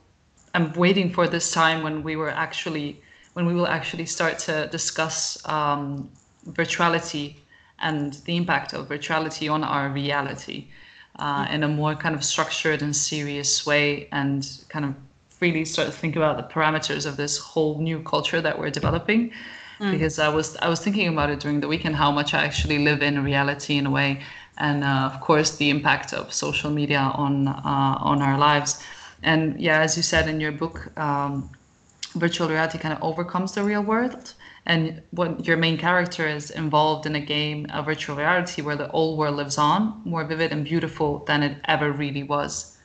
I'm 0.53 0.71
waiting 0.73 1.11
for 1.11 1.27
this 1.27 1.51
time 1.51 1.83
when 1.83 2.01
we 2.03 2.15
were 2.15 2.29
actually, 2.29 3.01
when 3.33 3.45
we 3.45 3.53
will 3.53 3.67
actually 3.67 4.05
start 4.05 4.39
to 4.39 4.67
discuss 4.67 5.37
um, 5.49 6.09
virtuality 6.51 7.35
and 7.79 8.13
the 8.25 8.35
impact 8.37 8.73
of 8.73 8.87
virtuality 8.87 9.51
on 9.51 9.63
our 9.63 9.89
reality 9.89 10.67
uh, 11.19 11.47
in 11.49 11.63
a 11.63 11.67
more 11.67 11.95
kind 11.95 12.15
of 12.15 12.23
structured 12.23 12.81
and 12.81 12.95
serious 12.95 13.65
way 13.65 14.07
and 14.11 14.63
kind 14.69 14.85
of 14.85 14.95
really 15.39 15.65
start 15.65 15.87
to 15.87 15.93
think 15.93 16.15
about 16.15 16.37
the 16.37 16.43
parameters 16.43 17.05
of 17.05 17.17
this 17.17 17.37
whole 17.37 17.79
new 17.79 18.01
culture 18.03 18.41
that 18.41 18.57
we're 18.57 18.69
developing. 18.69 19.31
Mm. 19.79 19.91
because 19.91 20.19
i 20.19 20.29
was 20.29 20.55
i 20.65 20.69
was 20.69 20.79
thinking 20.79 21.09
about 21.09 21.29
it 21.29 21.41
during 21.41 21.59
the 21.59 21.67
weekend 21.67 21.97
how 21.97 22.09
much 22.09 22.33
i 22.33 22.41
actually 22.45 22.79
live 22.79 23.01
in 23.01 23.21
reality 23.21 23.75
in 23.77 23.85
a 23.85 23.91
way. 23.91 24.21
And 24.57 24.85
uh, 24.85 25.11
of 25.11 25.19
course 25.19 25.57
the 25.57 25.69
impact 25.69 26.13
of 26.13 26.31
social 26.33 26.71
media 26.71 27.11
on 27.13 27.49
uh, 27.49 28.09
on 28.11 28.21
our 28.21 28.37
lives. 28.37 28.81
And 29.21 29.59
yeah 29.59 29.81
as 29.81 29.97
you 29.97 30.03
said 30.03 30.29
in 30.29 30.39
your 30.39 30.53
book 30.53 30.77
um, 30.97 31.49
virtual 32.15 32.47
reality 32.47 32.77
kind 32.77 32.93
of 32.93 33.03
overcomes 33.03 33.51
the 33.51 33.63
real 33.63 33.81
world 33.81 34.33
and 34.65 35.01
what 35.11 35.45
your 35.45 35.57
main 35.57 35.77
character 35.77 36.27
is 36.27 36.49
involved 36.49 37.05
in 37.05 37.15
a 37.15 37.19
game 37.19 37.67
of 37.71 37.85
virtual 37.85 38.15
reality 38.15 38.61
where 38.61 38.75
the 38.75 38.89
old 38.91 39.17
world 39.17 39.35
lives 39.35 39.57
on 39.57 40.01
more 40.05 40.23
vivid 40.23 40.51
and 40.51 40.65
beautiful 40.65 41.23
than 41.25 41.43
it 41.43 41.57
ever 41.65 41.91
really 41.91 42.23
was. 42.23 42.77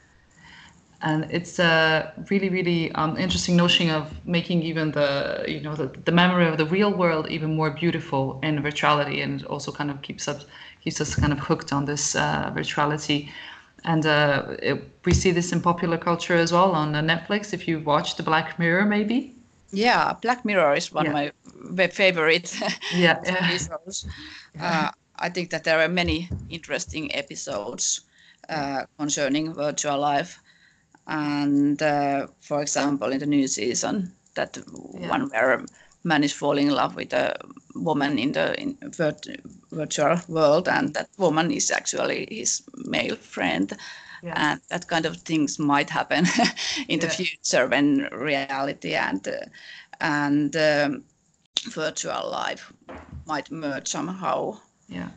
And 1.02 1.26
it's 1.30 1.58
a 1.58 2.12
really 2.28 2.50
really 2.50 2.92
um, 2.92 3.16
interesting 3.16 3.56
notion 3.56 3.88
of 3.88 4.12
making 4.26 4.62
even 4.62 4.90
the 4.90 5.46
you 5.48 5.60
know 5.60 5.74
the, 5.74 5.86
the 6.04 6.12
memory 6.12 6.46
of 6.46 6.58
the 6.58 6.66
real 6.66 6.92
world 6.92 7.26
even 7.30 7.56
more 7.56 7.70
beautiful 7.70 8.38
in 8.42 8.62
virtuality 8.62 9.22
and 9.24 9.40
it 9.40 9.46
also 9.46 9.72
kind 9.72 9.90
of 9.90 10.02
keeps 10.02 10.28
us 10.28 10.44
keeps 10.82 11.00
us 11.00 11.14
kind 11.14 11.32
of 11.32 11.38
hooked 11.38 11.72
on 11.72 11.86
this 11.86 12.14
uh, 12.14 12.52
virtuality. 12.54 13.30
And 13.84 14.04
uh, 14.04 14.56
it, 14.62 14.76
we 15.06 15.14
see 15.14 15.30
this 15.30 15.52
in 15.52 15.62
popular 15.62 15.96
culture 15.96 16.36
as 16.36 16.52
well 16.52 16.72
on 16.72 16.94
uh, 16.94 17.00
netflix. 17.00 17.54
If 17.54 17.66
you 17.66 17.80
watch 17.80 18.16
the 18.16 18.22
black 18.22 18.58
mirror 18.58 18.84
maybe 18.84 19.39
yeah, 19.72 20.14
Black 20.20 20.44
Mirror 20.44 20.74
is 20.74 20.92
one 20.92 21.06
yeah. 21.06 21.10
of 21.10 21.32
my 21.70 21.86
favorite 21.88 22.54
yeah, 22.94 23.20
episodes. 23.24 24.06
Uh, 24.58 24.90
I 25.18 25.28
think 25.28 25.50
that 25.50 25.64
there 25.64 25.80
are 25.80 25.88
many 25.88 26.28
interesting 26.48 27.14
episodes 27.14 28.02
uh, 28.48 28.84
concerning 28.98 29.54
virtual 29.54 29.98
life, 29.98 30.40
and 31.06 31.80
uh, 31.82 32.26
for 32.40 32.62
example, 32.62 33.12
in 33.12 33.18
the 33.20 33.26
new 33.26 33.46
season, 33.46 34.12
that 34.34 34.58
one 34.66 35.28
where 35.30 35.64
man 36.04 36.24
is 36.24 36.32
falling 36.32 36.68
in 36.68 36.74
love 36.74 36.96
with 36.96 37.12
a 37.12 37.36
woman 37.74 38.18
in 38.18 38.32
the 38.32 38.60
in 38.60 38.76
virtual 39.70 40.20
world, 40.28 40.68
and 40.68 40.94
that 40.94 41.08
woman 41.18 41.50
is 41.50 41.70
actually 41.70 42.26
his 42.30 42.62
male 42.74 43.16
friend 43.16 43.76
yeah. 44.22 44.34
and 44.36 44.60
that 44.68 44.86
kind 44.86 45.06
of 45.06 45.16
things 45.18 45.58
might 45.58 45.90
happen 45.90 46.26
in 46.88 47.00
yeah. 47.00 47.06
the 47.06 47.08
future 47.08 47.66
when 47.66 48.08
reality 48.12 48.94
and 48.94 49.26
uh, 49.28 49.46
and 50.00 50.56
um, 50.56 51.04
virtual 51.70 52.30
life 52.30 52.72
might 53.26 53.50
merge 53.50 53.88
somehow. 53.88 54.58
Yeah. 54.88 55.08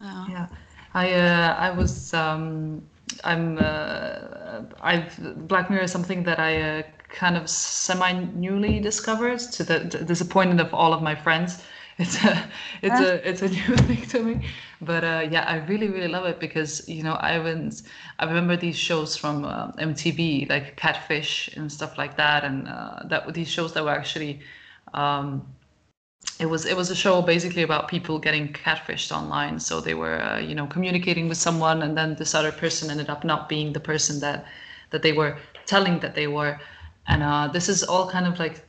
Uh, 0.00 0.26
yeah. 0.28 0.46
I 0.94 1.12
uh, 1.12 1.54
I 1.58 1.70
was 1.70 2.14
um, 2.14 2.82
I'm 3.24 3.58
uh, 3.58 4.62
I've 4.80 5.48
Black 5.48 5.70
Mirror 5.70 5.84
is 5.84 5.92
something 5.92 6.22
that 6.24 6.38
I 6.38 6.60
uh, 6.60 6.82
kind 7.08 7.36
of 7.36 7.48
semi 7.48 8.12
newly 8.34 8.80
discovered 8.80 9.38
to 9.38 9.64
the, 9.64 9.78
the 9.80 10.04
disappointment 10.04 10.60
of 10.60 10.72
all 10.74 10.92
of 10.92 11.02
my 11.02 11.14
friends 11.14 11.62
it's 11.98 12.22
a 12.24 12.48
it's 12.82 13.00
a 13.00 13.28
it's 13.28 13.42
a 13.42 13.48
new 13.56 13.76
thing 13.76 14.02
to 14.08 14.22
me. 14.22 14.46
But 14.80 15.04
uh, 15.04 15.28
yeah 15.30 15.44
i 15.48 15.56
really 15.66 15.88
really 15.88 16.08
love 16.08 16.26
it 16.26 16.38
because 16.38 16.86
you 16.88 17.02
know 17.02 17.14
i 17.14 17.38
was 17.38 17.82
i 18.18 18.24
remember 18.26 18.56
these 18.56 18.76
shows 18.76 19.16
from 19.16 19.44
uh, 19.44 19.72
mtv 19.72 20.48
like 20.48 20.76
catfish 20.76 21.48
and 21.56 21.70
stuff 21.72 21.96
like 21.98 22.16
that. 22.16 22.44
And 22.44 22.68
uh, 22.68 23.00
that 23.06 23.32
these 23.34 23.48
shows 23.48 23.72
that 23.74 23.84
were 23.84 23.90
actually 23.90 24.40
um, 24.94 25.46
it 26.38 26.46
was 26.46 26.66
it 26.66 26.76
was 26.76 26.90
a 26.90 26.94
show 26.94 27.22
basically 27.22 27.62
about 27.62 27.88
people 27.88 28.18
getting 28.18 28.52
catfished 28.52 29.10
online. 29.10 29.58
So 29.58 29.80
they 29.80 29.94
were 29.94 30.20
uh, 30.22 30.38
you 30.38 30.54
know 30.54 30.66
communicating 30.66 31.28
with 31.28 31.38
someone 31.38 31.82
and 31.82 31.96
then 31.96 32.14
this 32.16 32.34
other 32.34 32.52
person 32.52 32.90
ended 32.90 33.08
up 33.08 33.24
not 33.24 33.48
being 33.48 33.72
the 33.72 33.80
person 33.80 34.20
that 34.20 34.44
that 34.90 35.02
they 35.02 35.12
were 35.12 35.38
telling 35.66 35.98
that 36.00 36.14
they 36.14 36.26
were 36.26 36.58
and 37.08 37.22
uh, 37.22 37.48
this 37.48 37.68
is 37.68 37.82
all 37.84 38.08
kind 38.08 38.26
of 38.26 38.38
like 38.38 38.64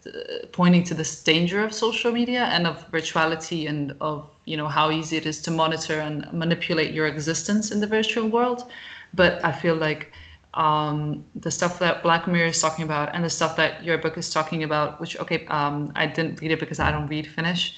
pointing 0.52 0.84
to 0.84 0.94
this 0.94 1.24
danger 1.24 1.64
of 1.64 1.74
social 1.74 2.12
media 2.12 2.44
and 2.46 2.68
of 2.68 2.90
virtuality 2.92 3.68
and 3.68 3.96
of 4.00 4.30
you 4.46 4.56
know 4.58 4.68
how 4.68 4.92
easy 4.92 5.18
it 5.18 5.26
is 5.26 5.42
to 5.42 5.52
monitor 5.52 6.00
and 6.00 6.32
manipulate 6.32 6.94
your 6.94 7.08
existence 7.08 7.72
in 7.72 7.80
the 7.80 7.88
virtual 7.88 8.28
world. 8.28 8.70
But 9.14 9.44
i 9.44 9.52
feel 9.52 9.76
like 9.76 10.12
um, 10.54 11.24
the 11.36 11.52
stuff 11.52 11.78
that 11.80 12.02
black 12.02 12.28
mirror 12.28 12.48
is 12.48 12.60
talking 12.60 12.84
about 12.84 13.14
and 13.14 13.24
the 13.24 13.30
stuff 13.30 13.56
that 13.58 13.84
your 13.84 13.98
book 13.98 14.18
is 14.18 14.30
talking 14.30 14.64
about 14.64 15.00
which 15.00 15.18
okay 15.20 15.46
um, 15.48 15.92
i 15.96 16.06
didn't 16.08 16.42
read 16.42 16.52
it 16.52 16.60
because 16.60 16.80
i 16.80 16.92
don't 16.92 17.08
read 17.08 17.28
finnish 17.28 17.76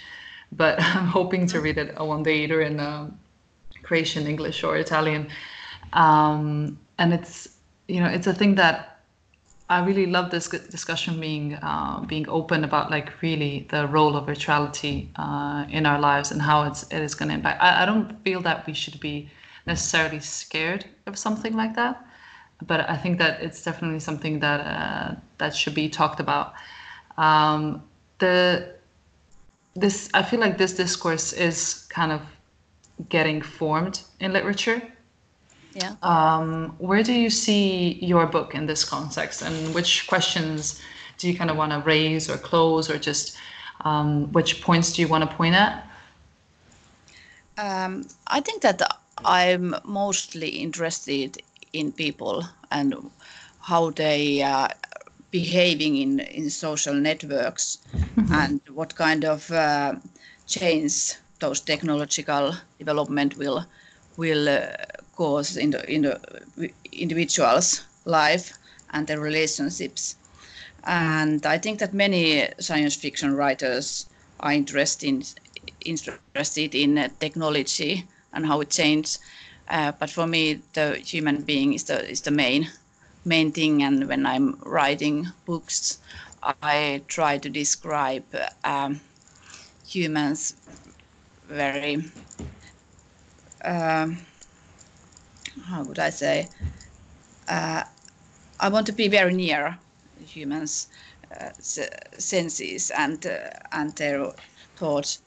but 0.54 0.82
i'm 0.96 1.06
hoping 1.06 1.46
to 1.48 1.60
read 1.60 1.78
it 1.78 1.98
one 2.00 2.24
day 2.24 2.38
either 2.44 2.62
in 2.62 2.80
uh, 2.80 3.10
croatian 3.84 4.28
english 4.28 4.64
or 4.64 4.78
italian. 4.78 5.28
Um, 5.94 6.80
and 7.00 7.14
it's 7.14 7.50
you 7.88 8.00
know 8.00 8.08
it's 8.08 8.28
a 8.28 8.34
thing 8.34 8.56
that 8.56 8.89
I 9.70 9.86
really 9.86 10.08
love 10.08 10.32
this 10.32 10.48
discussion 10.50 11.20
being 11.20 11.54
uh, 11.56 12.00
being 12.08 12.28
open 12.30 12.64
about 12.64 12.90
like 12.90 13.22
really 13.22 13.68
the 13.70 13.88
role 13.88 14.16
of 14.16 14.26
virtuality 14.26 15.10
uh, 15.16 15.66
in 15.70 15.86
our 15.86 16.00
lives 16.00 16.32
and 16.32 16.42
how 16.42 16.64
it's 16.64 16.84
it 16.92 17.02
is 17.02 17.16
going 17.16 17.30
to 17.30 17.36
impact. 17.36 17.62
I, 17.62 17.84
I 17.84 17.86
don't 17.86 18.22
feel 18.24 18.42
that 18.42 18.66
we 18.66 18.74
should 18.74 19.00
be 19.00 19.30
necessarily 19.68 20.20
scared 20.20 20.86
of 21.06 21.18
something 21.18 21.54
like 21.56 21.76
that, 21.76 22.04
but 22.66 22.90
I 22.90 22.98
think 22.98 23.20
that 23.20 23.42
it's 23.42 23.64
definitely 23.64 24.00
something 24.00 24.40
that 24.40 24.62
uh, 24.62 25.16
that 25.38 25.56
should 25.56 25.76
be 25.76 25.90
talked 25.90 26.20
about. 26.20 26.54
um, 27.18 27.84
the 28.20 28.76
this 29.76 30.10
I 30.14 30.24
feel 30.24 30.40
like 30.40 30.58
this 30.58 30.74
discourse 30.74 31.34
is 31.34 31.86
kind 31.90 32.12
of 32.12 32.22
getting 33.10 33.42
formed 33.42 34.02
in 34.20 34.34
literature. 34.34 34.82
Yeah. 35.76 35.96
Um, 36.02 36.76
where 36.80 37.04
do 37.04 37.14
you 37.14 37.30
see 37.30 37.94
your 38.02 38.26
book 38.26 38.56
in 38.56 38.66
this 38.66 38.84
context, 38.84 39.42
and 39.42 39.74
which 39.74 40.08
questions 40.08 40.82
do 41.18 41.30
you 41.30 41.38
kind 41.38 41.50
of 41.50 41.58
want 41.58 41.72
to 41.72 41.80
raise 41.80 42.30
or 42.30 42.38
close, 42.38 42.90
or 42.90 42.98
just 42.98 43.38
um, 43.82 44.32
which 44.32 44.62
points 44.62 44.94
do 44.94 45.02
you 45.02 45.08
want 45.08 45.30
to 45.30 45.36
point 45.36 45.56
at? 45.56 45.86
Um, 47.58 48.08
I 48.28 48.40
think 48.40 48.62
that 48.62 48.82
I'm 49.26 49.76
mostly 49.84 50.50
interested 50.50 51.42
in 51.74 51.92
people 51.92 52.46
and 52.72 52.96
how 53.62 53.92
they 53.92 54.42
are 54.42 54.70
behaving 55.32 55.98
in, 55.98 56.20
in 56.20 56.50
social 56.50 56.94
networks 56.94 57.80
mm-hmm. 57.94 58.34
and 58.34 58.62
what 58.74 58.96
kind 58.96 59.26
of 59.26 59.52
uh, 59.52 59.96
change 60.48 61.14
those 61.40 61.60
technological 61.60 62.54
development 62.80 63.38
will 63.38 63.66
will 64.18 64.50
uh, 64.50 64.70
cause 65.20 65.58
in 65.58 65.72
the 65.72 65.82
in 65.96 66.02
the 66.04 66.16
individual's 66.94 67.86
life 68.06 68.54
and 68.92 69.08
their 69.08 69.20
relationships. 69.20 70.18
And 70.84 71.46
I 71.46 71.58
think 71.60 71.80
that 71.80 71.94
many 71.94 72.50
science 72.60 72.96
fiction 72.96 73.36
writers 73.36 74.08
are 74.40 74.54
interested 74.54 75.28
interested 75.86 76.76
in 76.76 76.82
technology 77.20 78.08
and 78.34 78.46
how 78.46 78.62
it 78.62 78.72
changes. 78.72 79.20
Uh, 79.68 79.92
but 80.00 80.10
for 80.10 80.28
me, 80.28 80.64
the 80.74 80.96
human 80.98 81.44
being 81.44 81.74
is 81.74 81.84
the 81.86 82.10
is 82.10 82.22
the 82.22 82.32
main 82.32 82.70
main 83.26 83.52
thing. 83.52 83.84
And 83.84 84.08
when 84.08 84.26
I'm 84.26 84.60
writing 84.64 85.28
books, 85.46 86.00
I 86.44 87.04
try 87.08 87.38
to 87.38 87.50
describe 87.50 88.26
um, 88.64 89.02
humans 89.86 90.56
very. 91.48 92.04
Um, 93.64 94.29
how 95.66 95.84
would 95.84 96.00
I 96.00 96.10
say? 96.10 96.50
Uh, 97.48 97.84
I 98.60 98.70
want 98.70 98.86
to 98.88 98.94
be 98.94 99.08
very 99.08 99.34
near 99.34 99.78
humans' 100.26 100.88
uh, 101.40 101.50
senses 102.18 102.92
and 102.92 103.26
uh, 103.26 103.50
and 103.72 103.96
their 103.96 104.32
thoughts. 104.76 105.20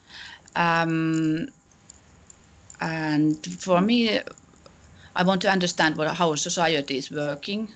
Um, 0.57 1.49
and 2.81 3.45
for 3.47 3.81
me, 3.81 4.21
I 5.17 5.23
want 5.23 5.41
to 5.43 5.51
understand 5.51 5.97
what, 5.97 6.09
how 6.15 6.35
society 6.35 6.97
is 6.99 7.11
working, 7.11 7.69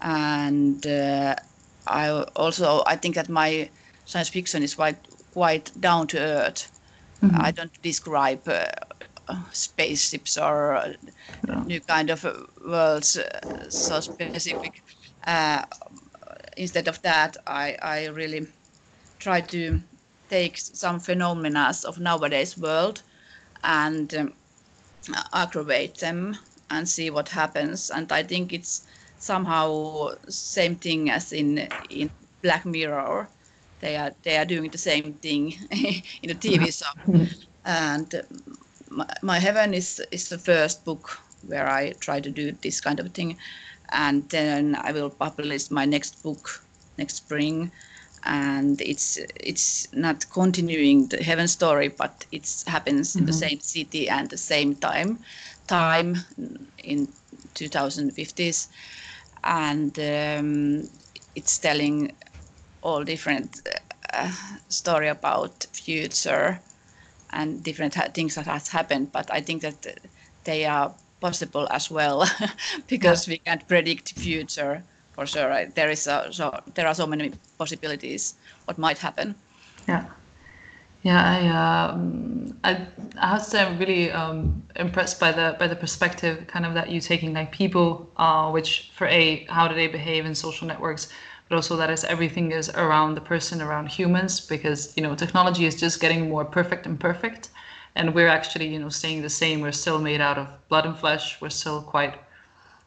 and 0.00 0.86
uh, 0.86 1.34
I 1.86 2.08
also 2.36 2.82
I 2.86 2.96
think 2.96 3.14
that 3.16 3.28
my 3.28 3.68
science 4.04 4.28
fiction 4.28 4.62
is 4.62 4.74
quite 4.74 4.98
quite 5.32 5.70
down 5.80 6.06
to 6.08 6.18
earth. 6.18 6.70
Mm-hmm. 7.22 7.40
I 7.40 7.50
don't 7.52 7.82
describe 7.82 8.48
uh, 8.48 8.66
spaceships 9.52 10.36
or 10.38 10.74
uh, 10.74 10.92
new 11.66 11.80
kind 11.80 12.10
of 12.10 12.24
worlds 12.64 13.16
uh, 13.16 13.40
so 13.70 14.00
specific. 14.00 14.66
Uh, 15.14 15.54
instead 16.48 16.78
of 16.80 16.92
that, 17.02 17.36
I, 17.46 17.76
I 17.80 18.06
really 18.06 18.46
try 19.18 19.40
to 19.40 19.80
take 20.28 20.56
some 20.58 21.00
phenomena 21.00 21.72
of 21.84 21.98
nowadays 21.98 22.56
world 22.58 23.02
and 23.62 24.14
um, 24.14 24.34
aggravate 25.32 25.98
them 25.98 26.36
and 26.70 26.88
see 26.88 27.10
what 27.10 27.28
happens. 27.30 27.90
And 27.90 28.10
I 28.12 28.22
think 28.22 28.52
it's 28.52 28.86
somehow 29.18 30.10
same 30.28 30.76
thing 30.76 31.10
as 31.10 31.32
in 31.32 31.58
in 31.90 32.10
Black 32.42 32.64
Mirror. 32.64 33.28
They 33.80 33.96
are 33.96 34.12
they 34.22 34.36
are 34.38 34.44
doing 34.46 34.70
the 34.70 34.78
same 34.78 35.14
thing 35.14 35.52
in 36.22 36.28
the 36.28 36.34
TV 36.34 36.70
show. 36.72 36.86
and 37.64 38.12
my, 38.96 39.06
my, 39.22 39.38
Heaven 39.38 39.74
is 39.74 40.00
is 40.10 40.28
the 40.28 40.38
first 40.38 40.84
book 40.84 41.18
where 41.46 41.68
I 41.68 41.92
try 42.00 42.20
to 42.20 42.30
do 42.30 42.52
this 42.62 42.80
kind 42.80 43.00
of 43.00 43.10
thing, 43.12 43.38
and 43.90 44.28
then 44.28 44.76
I 44.80 44.92
will 44.92 45.10
publish 45.10 45.70
my 45.70 45.84
next 45.84 46.22
book 46.22 46.64
next 46.98 47.16
spring 47.16 47.70
and 48.24 48.80
it's 48.80 49.18
it's 49.36 49.92
not 49.92 50.24
continuing 50.30 51.08
the 51.08 51.22
heaven 51.22 51.48
story 51.48 51.88
but 51.88 52.24
it 52.30 52.64
happens 52.66 53.10
mm-hmm. 53.10 53.20
in 53.20 53.26
the 53.26 53.32
mm-hmm. 53.32 53.48
same 53.48 53.60
city 53.60 54.08
and 54.08 54.30
the 54.30 54.38
same 54.38 54.74
time 54.76 55.18
time 55.66 56.16
in 56.78 57.08
2050s 57.54 58.68
and 59.44 59.98
um, 59.98 60.88
it's 61.34 61.58
telling 61.58 62.12
all 62.82 63.02
different 63.02 63.62
uh, 64.12 64.30
story 64.68 65.08
about 65.08 65.66
future 65.72 66.60
and 67.32 67.62
different 67.62 67.94
things 68.14 68.34
that 68.34 68.46
has 68.46 68.68
happened 68.68 69.10
but 69.12 69.30
i 69.32 69.40
think 69.40 69.62
that 69.62 69.98
they 70.44 70.64
are 70.64 70.92
possible 71.20 71.68
as 71.70 71.90
well 71.90 72.28
because 72.88 73.26
yeah. 73.26 73.32
we 73.32 73.38
can't 73.38 73.66
predict 73.68 74.12
future 74.12 74.82
for 75.12 75.26
sure. 75.26 75.66
There 75.74 75.90
is 75.90 76.06
a, 76.06 76.28
so 76.30 76.58
there 76.74 76.86
are 76.86 76.94
so 76.94 77.06
many 77.06 77.32
possibilities 77.58 78.34
what 78.64 78.78
might 78.78 78.98
happen. 78.98 79.34
Yeah. 79.88 80.04
Yeah, 81.02 81.20
I, 81.20 81.48
um, 81.48 82.56
I, 82.62 82.86
I 83.18 83.30
have 83.30 83.42
to 83.42 83.50
say 83.50 83.62
I'm 83.62 83.76
really 83.76 84.12
um, 84.12 84.62
impressed 84.76 85.18
by 85.18 85.32
the 85.32 85.56
by 85.58 85.66
the 85.66 85.74
perspective 85.74 86.46
kind 86.46 86.64
of 86.64 86.74
that 86.74 86.90
you 86.90 87.00
taking 87.00 87.32
like 87.34 87.50
people, 87.50 88.08
uh, 88.18 88.50
which 88.50 88.92
for 88.94 89.08
a 89.08 89.44
how 89.48 89.66
do 89.66 89.74
they 89.74 89.88
behave 89.88 90.26
in 90.26 90.34
social 90.34 90.64
networks, 90.68 91.08
but 91.52 91.56
also 91.56 91.76
that 91.76 91.90
is 91.90 92.02
everything 92.04 92.50
is 92.50 92.70
around 92.70 93.14
the 93.14 93.20
person, 93.20 93.60
around 93.60 93.86
humans, 93.86 94.40
because 94.40 94.96
you 94.96 95.02
know 95.02 95.14
technology 95.14 95.66
is 95.66 95.78
just 95.78 96.00
getting 96.00 96.30
more 96.30 96.46
perfect 96.46 96.86
and 96.86 96.98
perfect, 96.98 97.50
and 97.94 98.14
we're 98.14 98.26
actually 98.38 98.68
you 98.68 98.78
know 98.78 98.88
staying 98.88 99.20
the 99.20 99.28
same. 99.28 99.60
We're 99.60 99.78
still 99.84 99.98
made 99.98 100.22
out 100.22 100.38
of 100.38 100.48
blood 100.70 100.86
and 100.86 100.96
flesh. 100.96 101.42
We're 101.42 101.50
still 101.50 101.82
quite, 101.82 102.14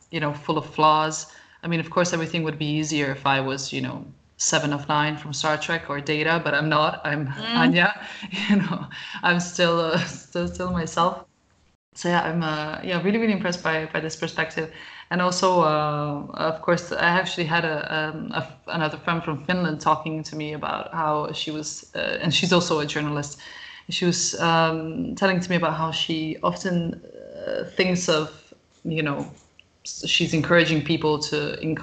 you 0.09 0.19
know, 0.19 0.33
full 0.33 0.57
of 0.57 0.65
flaws. 0.65 1.27
I 1.61 1.67
mean, 1.67 1.79
of 1.79 1.91
course, 1.91 2.11
everything 2.11 2.41
would 2.41 2.57
be 2.57 2.65
easier 2.65 3.11
if 3.11 3.27
I 3.27 3.39
was, 3.39 3.71
you 3.71 3.81
know, 3.81 4.03
seven 4.37 4.73
of 4.73 4.89
nine 4.89 5.15
from 5.15 5.31
Star 5.31 5.57
Trek 5.59 5.87
or 5.87 6.01
Data, 6.01 6.41
but 6.43 6.55
I'm 6.55 6.67
not. 6.67 7.01
I'm 7.05 7.27
mm. 7.27 7.57
Anya. 7.61 7.93
You 8.49 8.55
know, 8.55 8.87
I'm 9.21 9.39
still 9.39 9.79
uh, 9.79 9.99
still 10.05 10.47
still 10.47 10.71
myself. 10.71 11.23
So 11.93 12.09
yeah, 12.09 12.23
I'm 12.23 12.41
uh, 12.41 12.79
yeah 12.83 12.99
really 13.03 13.19
really 13.19 13.33
impressed 13.33 13.61
by 13.61 13.85
by 13.93 13.99
this 13.99 14.15
perspective, 14.15 14.71
and 15.11 15.21
also 15.21 15.61
uh, 15.61 16.25
of 16.33 16.61
course 16.61 16.91
I 16.91 17.05
actually 17.05 17.45
had 17.45 17.65
a, 17.65 17.95
um, 17.95 18.31
a, 18.31 18.47
another 18.67 18.97
friend 18.97 19.23
from 19.23 19.45
Finland 19.45 19.81
talking 19.81 20.23
to 20.23 20.35
me 20.35 20.53
about 20.53 20.93
how 20.93 21.31
she 21.31 21.51
was, 21.51 21.91
uh, 21.95 22.17
and 22.21 22.33
she's 22.33 22.51
also 22.51 22.79
a 22.79 22.85
journalist. 22.85 23.39
She 23.89 24.05
was 24.05 24.39
um, 24.39 25.15
telling 25.15 25.39
to 25.39 25.49
me 25.49 25.55
about 25.57 25.75
how 25.75 25.91
she 25.91 26.37
often 26.41 27.01
uh, 27.47 27.65
thinks 27.75 28.09
of 28.09 28.31
you 28.83 29.03
know 29.03 29.27
she's 29.83 30.33
encouraging 30.33 30.83
people 30.83 31.19
to 31.19 31.59
in, 31.61 31.77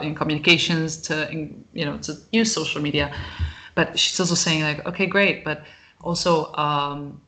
in 0.00 0.14
communications 0.14 0.96
to 0.96 1.28
in, 1.30 1.64
you 1.72 1.84
know 1.84 1.98
to 1.98 2.16
use 2.32 2.52
social 2.52 2.80
media 2.80 3.12
but 3.74 3.98
she's 3.98 4.18
also 4.20 4.34
saying 4.34 4.62
like 4.62 4.84
okay 4.86 5.06
great 5.06 5.44
but 5.44 5.64
also 6.02 6.52
um, 6.54 7.20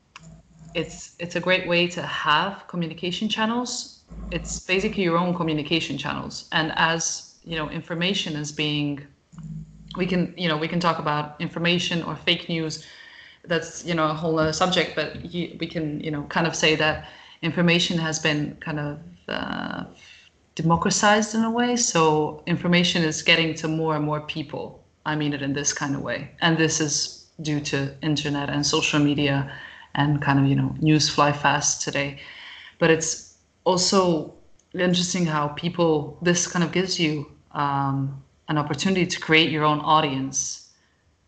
it's 0.75 1.17
it's 1.19 1.35
a 1.35 1.41
great 1.41 1.67
way 1.67 1.89
to 1.89 2.03
have 2.03 2.65
communication 2.69 3.29
channels 3.29 4.00
it's 4.31 4.61
basically 4.61 5.03
your 5.03 5.19
own 5.19 5.35
communication 5.35 5.99
channels 5.99 6.49
and 6.53 6.73
as 6.77 7.35
you 7.45 7.57
know 7.57 7.69
information 7.71 8.37
is 8.37 8.53
being 8.53 9.07
we 9.97 10.07
can 10.07 10.35
you 10.37 10.49
know 10.49 10.57
we 10.57 10.69
can 10.69 10.81
talk 10.81 10.99
about 10.99 11.41
information 11.41 12.03
or 12.03 12.15
fake 12.15 12.49
news 12.49 12.87
that's 13.45 13.85
you 13.85 13.95
know 13.95 14.09
a 14.11 14.15
whole 14.15 14.39
other 14.39 14.53
subject 14.53 14.95
but 14.95 15.25
you, 15.33 15.57
we 15.59 15.67
can 15.67 16.01
you 16.01 16.11
know 16.11 16.23
kind 16.25 16.47
of 16.47 16.55
say 16.55 16.77
that 16.77 17.09
information 17.43 17.99
has 17.99 18.19
been 18.19 18.57
kind 18.61 18.79
of 18.79 18.99
uh, 19.29 19.85
democratized 20.55 21.35
in 21.35 21.43
a 21.45 21.51
way. 21.51 21.77
So 21.77 22.43
information 22.47 23.03
is 23.03 23.23
getting 23.23 23.55
to 23.55 23.69
more 23.69 23.97
and 23.97 24.05
more 24.05 24.21
people. 24.21 24.85
I 25.07 25.17
mean 25.17 25.33
it 25.33 25.43
in 25.43 25.53
this 25.55 25.73
kind 25.73 25.95
of 25.95 26.03
way. 26.03 26.31
And 26.41 26.59
this 26.59 26.81
is 26.81 27.27
due 27.41 27.61
to 27.61 27.95
internet 28.03 28.51
and 28.51 28.67
social 28.67 28.99
media 28.99 29.51
and 29.95 30.21
kind 30.21 30.39
of, 30.39 30.47
you 30.47 30.55
know, 30.55 30.75
news 30.81 31.09
fly 31.09 31.33
fast 31.33 31.83
today. 31.83 32.21
But 32.79 32.91
it's 32.91 33.30
also 33.65 34.35
interesting 34.75 35.27
how 35.27 35.49
people, 35.49 36.19
this 36.23 36.47
kind 36.47 36.65
of 36.65 36.73
gives 36.73 36.99
you 36.99 37.31
um, 37.53 38.23
an 38.49 38.59
opportunity 38.59 39.07
to 39.07 39.21
create 39.21 39.51
your 39.51 39.65
own 39.65 39.81
audience. 39.81 40.71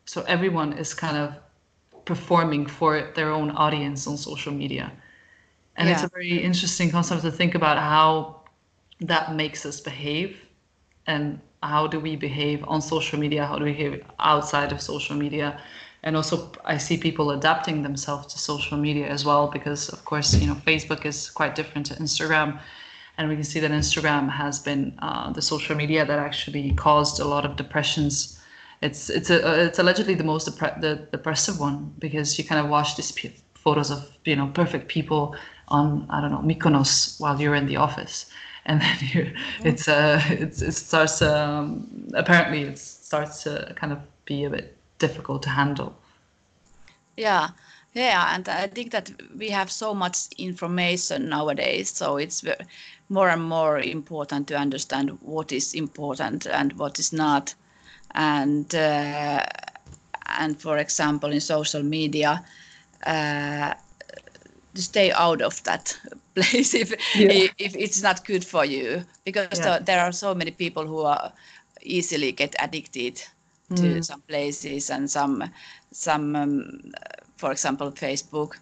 So 0.05 0.23
everyone 0.23 0.73
is 0.73 0.95
kind 0.95 1.17
of 1.17 1.35
performing 2.05 2.67
for 2.67 3.13
their 3.15 3.31
own 3.31 3.51
audience 3.53 4.07
on 4.07 4.17
social 4.17 4.53
media. 4.53 4.93
And 5.77 5.89
yeah. 5.89 5.95
it's 5.95 6.05
a 6.05 6.09
very 6.09 6.43
interesting 6.43 6.91
concept 6.91 7.23
to 7.23 7.31
think 7.31 7.55
about 7.55 7.79
how 7.79 8.43
that 9.01 9.35
makes 9.35 9.65
us 9.67 9.81
behave 9.81 10.37
and 11.07 11.41
how 11.63 11.87
do 11.87 12.01
we 12.01 12.17
behave 12.17 12.65
on 12.67 12.81
social 12.81 13.19
media 13.19 13.47
how 13.47 13.59
do 13.59 13.65
we 13.65 13.73
behave 13.73 14.05
outside 14.19 14.73
of 14.73 14.81
social 14.81 15.17
media 15.17 15.61
and 16.03 16.17
also 16.17 16.51
i 16.65 16.77
see 16.77 16.97
people 16.97 17.31
adapting 17.31 17.83
themselves 17.83 18.33
to 18.33 18.39
social 18.39 18.77
media 18.77 19.07
as 19.07 19.25
well 19.25 19.47
because 19.49 19.89
of 19.89 20.05
course 20.05 20.35
you 20.35 20.47
know 20.47 20.55
facebook 20.55 21.05
is 21.05 21.31
quite 21.31 21.55
different 21.55 21.87
to 21.87 21.95
instagram. 21.95 22.61
And 23.19 23.29
we 23.29 23.35
can 23.35 23.45
see 23.45 23.61
that 23.61 23.71
instagram 23.71 24.31
has 24.31 24.59
been 24.59 24.99
uh, 25.01 25.31
the 25.33 25.43
social 25.43 25.77
media 25.77 26.05
that 26.05 26.19
actually 26.19 26.73
caused 26.73 27.21
a 27.21 27.25
lot 27.27 27.45
of 27.45 27.57
depressions. 27.57 28.41
It's 28.81 29.11
it's 29.11 29.31
a 29.31 29.67
it's 29.67 29.79
allegedly 29.79 30.15
the 30.15 30.25
most 30.25 30.49
depre- 30.49 30.81
the 30.81 31.07
depressive 31.13 31.61
one 31.61 31.93
because 31.99 32.39
you 32.39 32.45
kind 32.45 32.61
of 32.61 32.71
watch 32.71 32.97
these 32.97 33.13
p- 33.13 33.37
photos 33.55 33.91
of 33.91 34.11
you 34.25 34.35
know 34.35 34.49
perfect 34.49 34.89
people 34.89 35.37
on 35.69 36.07
I 36.09 36.21
don't 36.21 36.33
know 36.33 36.39
Mykonos 36.39 37.21
while 37.21 37.39
you're 37.41 37.55
in 37.55 37.67
the 37.67 37.77
office, 37.77 38.27
and 38.65 38.81
then 38.81 38.97
you 39.01 39.25
mm-hmm. 39.25 39.67
it's 39.67 39.89
uh 39.89 40.21
it's 40.29 40.63
it 40.63 40.73
starts 40.73 41.21
um, 41.21 42.09
apparently 42.15 42.63
it 42.63 42.79
starts 42.79 43.43
to 43.45 43.73
kind 43.77 43.93
of 43.93 44.01
be 44.25 44.45
a 44.45 44.51
bit 44.51 44.72
difficult 45.07 45.43
to 45.43 45.51
handle. 45.51 45.93
Yeah, 47.17 47.51
yeah, 47.95 48.35
and 48.35 48.49
I 48.49 48.69
think 48.69 48.91
that 48.93 49.11
we 49.37 49.51
have 49.51 49.71
so 49.71 49.95
much 49.95 50.17
information 50.39 51.29
nowadays, 51.29 51.91
so 51.91 52.17
it's 52.17 52.45
more 53.09 53.29
and 53.29 53.43
more 53.43 53.79
important 53.79 54.49
to 54.49 54.57
understand 54.57 55.11
what 55.21 55.53
is 55.53 55.75
important 55.75 56.47
and 56.47 56.73
what 56.79 56.99
is 56.99 57.13
not. 57.13 57.55
And 58.15 58.75
uh, 58.75 59.45
and 60.39 60.61
for 60.61 60.79
example, 60.79 61.33
in 61.33 61.41
social 61.41 61.83
media, 61.83 62.43
uh, 63.07 63.75
stay 64.75 65.13
out 65.13 65.43
of 65.43 65.63
that 65.65 65.99
place 66.35 66.75
if 66.75 66.91
yeah. 67.15 67.49
if 67.59 67.77
it's 67.77 68.03
not 68.03 68.25
good 68.25 68.45
for 68.45 68.65
you, 68.65 69.05
because 69.25 69.59
yeah. 69.59 69.79
there 69.79 70.01
are 70.01 70.13
so 70.13 70.35
many 70.35 70.51
people 70.51 70.87
who 70.87 71.01
are 71.01 71.33
easily 71.83 72.33
get 72.33 72.55
addicted 72.59 73.23
to 73.77 73.83
mm. 73.83 74.05
some 74.05 74.21
places 74.23 74.91
and 74.91 75.11
some 75.11 75.45
some 75.91 76.37
um, 76.37 76.93
for 77.43 77.51
example, 77.51 77.91
Facebook. 77.91 78.53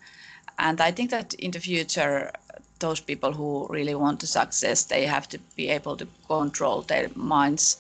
And 0.59 0.81
I 0.81 0.91
think 0.91 1.11
that 1.11 1.35
in 1.35 1.51
the 1.51 1.61
future, 1.61 2.33
those 2.79 2.99
people 2.99 3.31
who 3.33 3.67
really 3.69 3.95
want 3.95 4.21
to 4.21 4.27
success, 4.27 4.85
they 4.85 5.05
have 5.07 5.29
to 5.29 5.39
be 5.55 5.69
able 5.69 5.97
to 5.99 6.07
control 6.27 6.81
their 6.83 7.09
minds 7.15 7.77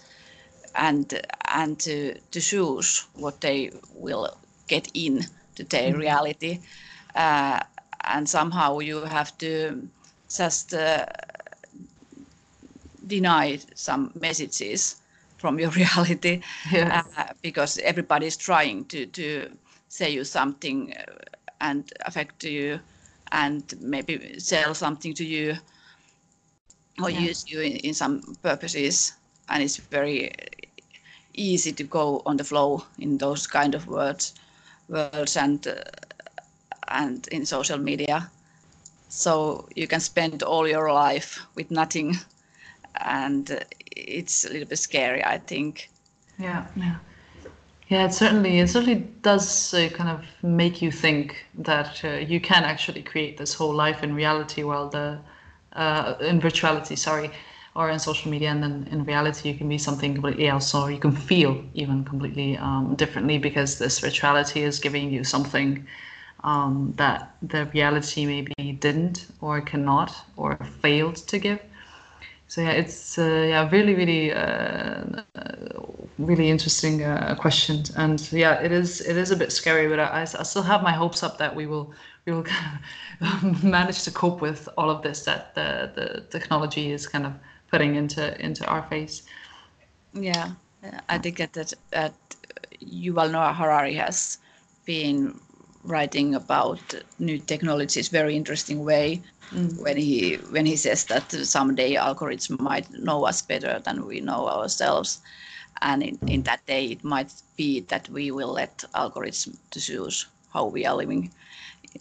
and 0.75 1.07
and 1.55 1.79
to 1.81 2.14
to 2.33 2.40
choose 2.40 3.07
what 3.14 3.40
they 3.40 3.73
will 3.95 4.37
get 4.69 4.88
in 4.95 5.25
to 5.57 5.64
their 5.64 5.90
mm-hmm. 5.90 6.01
reality. 6.01 6.61
Uh, 7.14 7.61
and 8.05 8.29
somehow 8.29 8.79
you 8.79 9.05
have 9.05 9.37
to 9.38 9.88
just 10.37 10.75
uh, 10.75 11.07
deny 13.07 13.59
some 13.75 14.12
messages 14.21 15.00
from 15.40 15.59
your 15.59 15.70
reality 15.83 16.42
yeah. 16.70 17.03
uh, 17.16 17.33
because 17.42 17.79
everybody 17.79 18.26
is 18.26 18.37
trying 18.37 18.85
to 18.85 19.07
to 19.07 19.50
say 19.88 20.11
you 20.11 20.24
something 20.24 20.94
uh, 20.94 21.05
and 21.61 21.92
affect 22.07 22.44
you 22.44 22.79
and 23.33 23.74
maybe 23.81 24.38
sell 24.38 24.74
something 24.74 25.14
to 25.14 25.24
you 25.24 25.57
or 27.03 27.11
yeah. 27.11 27.20
use 27.20 27.50
you 27.50 27.61
in, 27.61 27.76
in 27.88 27.94
some 27.94 28.20
purposes 28.42 29.14
and 29.48 29.62
it's 29.62 29.76
very 29.76 30.33
easy 31.35 31.72
to 31.72 31.85
go 31.85 32.22
on 32.26 32.37
the 32.37 32.44
flow 32.44 32.85
in 32.98 33.18
those 33.18 33.46
kind 33.46 33.74
of 33.74 33.87
words 33.87 34.35
words 34.88 35.37
and 35.37 35.66
uh, 35.66 35.74
and 36.88 37.29
in 37.29 37.46
social 37.46 37.79
media 37.79 38.31
so 39.09 39.66
you 39.74 39.87
can 39.87 40.00
spend 40.00 40.42
all 40.42 40.68
your 40.68 40.92
life 40.92 41.40
with 41.55 41.70
nothing 41.70 42.16
and 42.96 43.64
it's 43.96 44.44
a 44.44 44.48
little 44.48 44.68
bit 44.68 44.79
scary 44.79 45.24
i 45.24 45.38
think. 45.38 45.90
Yeah 46.38 46.66
yeah. 46.76 46.96
Yeah, 47.90 48.05
it 48.07 48.14
certainly 48.14 48.61
it 48.61 48.70
certainly 48.70 49.00
does 49.22 49.74
uh, 49.74 49.88
kind 49.92 50.09
of 50.09 50.24
make 50.44 50.81
you 50.81 50.92
think 50.92 51.44
that 51.59 52.05
uh, 52.05 52.09
you 52.33 52.40
can 52.40 52.62
actually 52.62 53.03
create 53.03 53.37
this 53.37 53.53
whole 53.53 53.74
life 53.74 54.05
in 54.05 54.14
reality, 54.14 54.62
while 54.62 54.88
the 54.88 55.18
uh, 55.72 56.14
in 56.20 56.40
virtuality, 56.40 56.96
sorry, 56.96 57.33
or 57.74 57.90
in 57.90 57.98
social 57.98 58.31
media, 58.31 58.50
and 58.50 58.62
then 58.62 58.88
in 58.92 59.05
reality 59.05 59.48
you 59.48 59.59
can 59.59 59.68
be 59.68 59.76
something 59.76 60.12
completely 60.14 60.46
else, 60.46 60.72
or 60.72 60.92
you 60.92 61.00
can 61.00 61.11
feel 61.11 61.64
even 61.74 62.05
completely 62.05 62.57
um, 62.59 62.94
differently 62.94 63.38
because 63.38 63.79
this 63.81 63.98
virtuality 63.98 64.62
is 64.62 64.79
giving 64.79 65.11
you 65.11 65.24
something 65.24 65.85
um, 66.44 66.94
that 66.96 67.35
the 67.42 67.64
reality 67.74 68.24
maybe 68.24 68.72
didn't, 68.79 69.26
or 69.40 69.61
cannot, 69.61 70.14
or 70.37 70.57
failed 70.81 71.16
to 71.16 71.40
give 71.40 71.59
so 72.51 72.61
yeah, 72.63 72.73
it's 72.73 73.17
uh, 73.17 73.47
yeah 73.49 73.71
really 73.71 73.95
really 73.95 74.33
uh, 74.33 75.23
really 76.19 76.51
interesting 76.51 77.05
uh, 77.05 77.37
question, 77.39 77.85
and 77.97 78.21
yeah, 78.33 78.55
it 78.61 78.73
is 78.73 79.01
it 79.01 79.17
is 79.17 79.31
a 79.31 79.37
bit 79.37 79.53
scary, 79.53 79.87
but 79.87 80.01
I, 80.01 80.23
I 80.23 80.43
still 80.43 80.65
have 80.65 80.83
my 80.83 80.91
hopes 80.91 81.23
up 81.23 81.39
that 81.39 81.55
we 81.55 81.67
will 81.69 81.95
we 82.27 82.33
will 82.33 82.43
kind 82.43 82.81
of 83.21 83.63
manage 83.63 84.03
to 84.03 84.11
cope 84.11 84.41
with 84.41 84.69
all 84.77 84.91
of 84.91 85.01
this 85.01 85.25
that 85.27 85.55
the 85.55 85.93
the 85.95 86.23
technology 86.23 86.91
is 86.91 87.07
kind 87.07 87.25
of 87.25 87.35
putting 87.71 87.95
into 87.95 88.23
into 88.45 88.67
our 88.67 88.83
face. 88.83 89.23
Yeah, 90.13 90.51
I 91.09 91.19
think 91.19 91.37
that 91.37 91.53
that, 91.53 91.73
that 91.91 92.15
Yuval 92.83 93.31
Noah 93.31 93.53
Harari 93.53 93.95
has 93.95 94.39
been 94.85 95.39
writing 95.85 96.35
about 96.35 96.81
new 97.21 97.39
technologies 97.39 98.09
very 98.09 98.35
interesting 98.37 98.85
way 98.85 99.23
mm. 99.53 99.83
when 99.83 99.97
he 99.97 100.37
when 100.51 100.67
he 100.67 100.77
says 100.77 101.05
that 101.05 101.31
someday 101.33 101.95
algorithms 101.95 102.61
might 102.61 102.91
know 102.91 103.25
us 103.25 103.43
better 103.43 103.81
than 103.85 104.07
we 104.07 104.21
know 104.21 104.49
ourselves 104.49 105.21
and 105.83 106.03
in, 106.03 106.19
in 106.27 106.43
that 106.43 106.65
day 106.67 106.87
it 106.87 107.05
might 107.05 107.33
be 107.57 107.81
that 107.81 108.09
we 108.11 108.31
will 108.31 108.53
let 108.53 108.85
algorithms 108.95 109.57
to 109.71 109.81
choose 109.81 110.27
how 110.53 110.67
we 110.67 110.85
are 110.87 110.97
living 110.97 111.31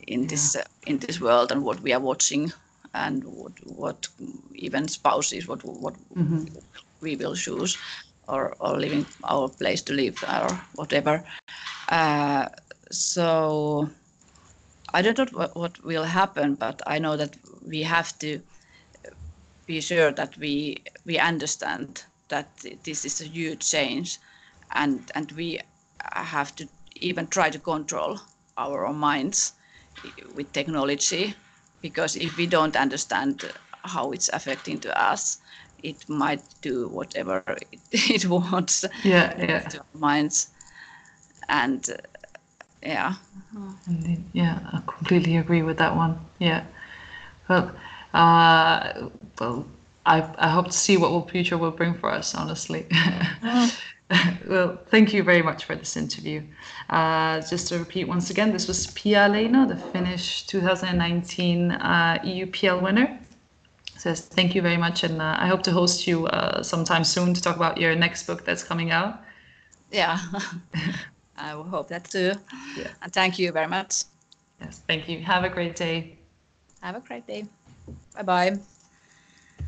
in 0.08 0.22
yeah. 0.22 0.28
this 0.30 0.56
uh, 0.56 0.64
in 0.88 1.00
this 1.00 1.20
world 1.22 1.52
and 1.52 1.64
what 1.64 1.80
we 1.82 1.94
are 1.94 2.00
watching 2.00 2.52
and 2.94 3.24
what 3.24 3.54
what 3.66 4.08
even 4.56 4.88
spouses 4.88 5.48
what 5.48 5.64
what 5.64 5.96
mm-hmm. 6.16 6.46
we 7.02 7.16
will 7.16 7.36
choose 7.36 7.78
or 8.28 8.56
or 8.60 8.80
living 8.80 9.06
our 9.24 9.50
place 9.50 9.82
to 9.82 9.94
live 9.94 10.24
or 10.24 10.50
whatever 10.76 11.24
uh, 11.90 12.48
so 12.92 13.90
I 14.94 15.02
don't 15.02 15.18
know 15.18 15.38
what, 15.38 15.56
what 15.56 15.84
will 15.84 16.04
happen, 16.04 16.56
but 16.56 16.82
I 16.88 17.00
know 17.00 17.18
that 17.18 17.38
we 17.66 17.84
have 17.84 18.18
to 18.20 18.42
be 19.66 19.82
sure 19.82 20.12
that 20.12 20.38
we 20.38 20.84
we 21.06 21.20
understand 21.20 22.04
that 22.30 22.48
this 22.84 23.06
is 23.06 23.22
a 23.22 23.26
huge 23.26 23.70
change, 23.70 24.18
and 24.72 25.00
and 25.16 25.32
we 25.34 25.60
have 26.14 26.56
to 26.56 26.68
even 26.96 27.28
try 27.28 27.50
to 27.50 27.60
control 27.60 28.20
our 28.58 28.86
own 28.86 28.98
minds 28.98 29.54
with 30.36 30.52
technology, 30.54 31.34
because 31.82 32.16
if 32.16 32.38
we 32.38 32.48
don't 32.48 32.76
understand 32.76 33.52
how 33.84 34.12
it's 34.12 34.30
affecting 34.34 34.80
to 34.80 35.12
us, 35.12 35.38
it 35.84 36.10
might 36.10 36.44
do 36.62 36.90
whatever 36.90 37.44
it, 37.72 37.80
it 37.92 38.26
wants 38.26 38.86
yeah, 39.04 39.34
yeah. 39.38 39.60
to 39.60 39.78
our 39.80 40.00
minds, 40.00 40.50
and 41.48 41.90
yeah. 42.82 43.16
Indeed. 43.88 44.24
Yeah, 44.34 44.60
I 44.72 44.82
completely 44.86 45.38
agree 45.38 45.62
with 45.62 45.78
that 45.78 45.96
one. 45.96 46.20
Yeah. 46.40 46.64
Well, 47.48 47.72
uh, 48.14 49.10
well, 49.40 49.66
I, 50.06 50.28
I 50.38 50.50
hope 50.50 50.68
to 50.68 50.78
see 50.78 50.98
what 50.98 51.26
the 51.26 51.32
future 51.32 51.58
will 51.58 51.72
bring 51.72 51.94
for 51.94 52.12
us, 52.12 52.36
honestly. 52.36 52.86
well, 54.48 54.80
thank 54.90 55.14
you 55.14 55.24
very 55.24 55.42
much 55.42 55.66
for 55.66 55.76
this 55.76 55.98
interview. 55.98 56.44
Uh, 56.90 57.42
just 57.42 57.68
to 57.70 57.80
repeat 57.80 58.08
once 58.08 58.30
again, 58.30 58.52
this 58.52 58.68
was 58.68 58.88
Pia 58.88 59.28
Leino, 59.30 59.68
the 59.68 59.76
Finnish 59.76 60.46
2019 60.48 61.72
uh, 61.72 62.20
EUPL 62.24 62.82
winner. 62.82 63.20
Says 63.98 64.22
thank 64.22 64.56
you 64.56 64.62
very 64.62 64.78
much, 64.78 65.04
and 65.04 65.22
uh, 65.22 65.36
I 65.38 65.48
hope 65.48 65.62
to 65.64 65.72
host 65.72 66.08
you 66.08 66.28
uh, 66.28 66.64
sometime 66.64 67.04
soon 67.04 67.34
to 67.34 67.42
talk 67.42 67.58
about 67.58 67.78
your 67.78 67.96
next 67.96 68.26
book 68.28 68.46
that's 68.46 68.64
coming 68.64 68.92
out. 68.92 69.22
Yeah. 69.92 70.20
I 71.40 71.56
will 71.56 71.64
hope 71.64 71.88
that 71.90 72.06
too. 72.10 72.34
Yeah. 72.76 72.88
And 73.02 73.12
thank 73.14 73.40
you 73.40 73.52
very 73.52 73.68
much. 73.68 74.04
Yes, 74.62 74.82
thank 74.88 75.08
you. 75.08 75.20
Have 75.24 75.44
a 75.44 75.50
great 75.50 75.76
day. 75.76 76.20
Have 76.82 76.96
a 76.96 77.00
great 77.00 77.26
day. 77.28 77.46
Bye 78.16 78.24
bye. 78.24 78.60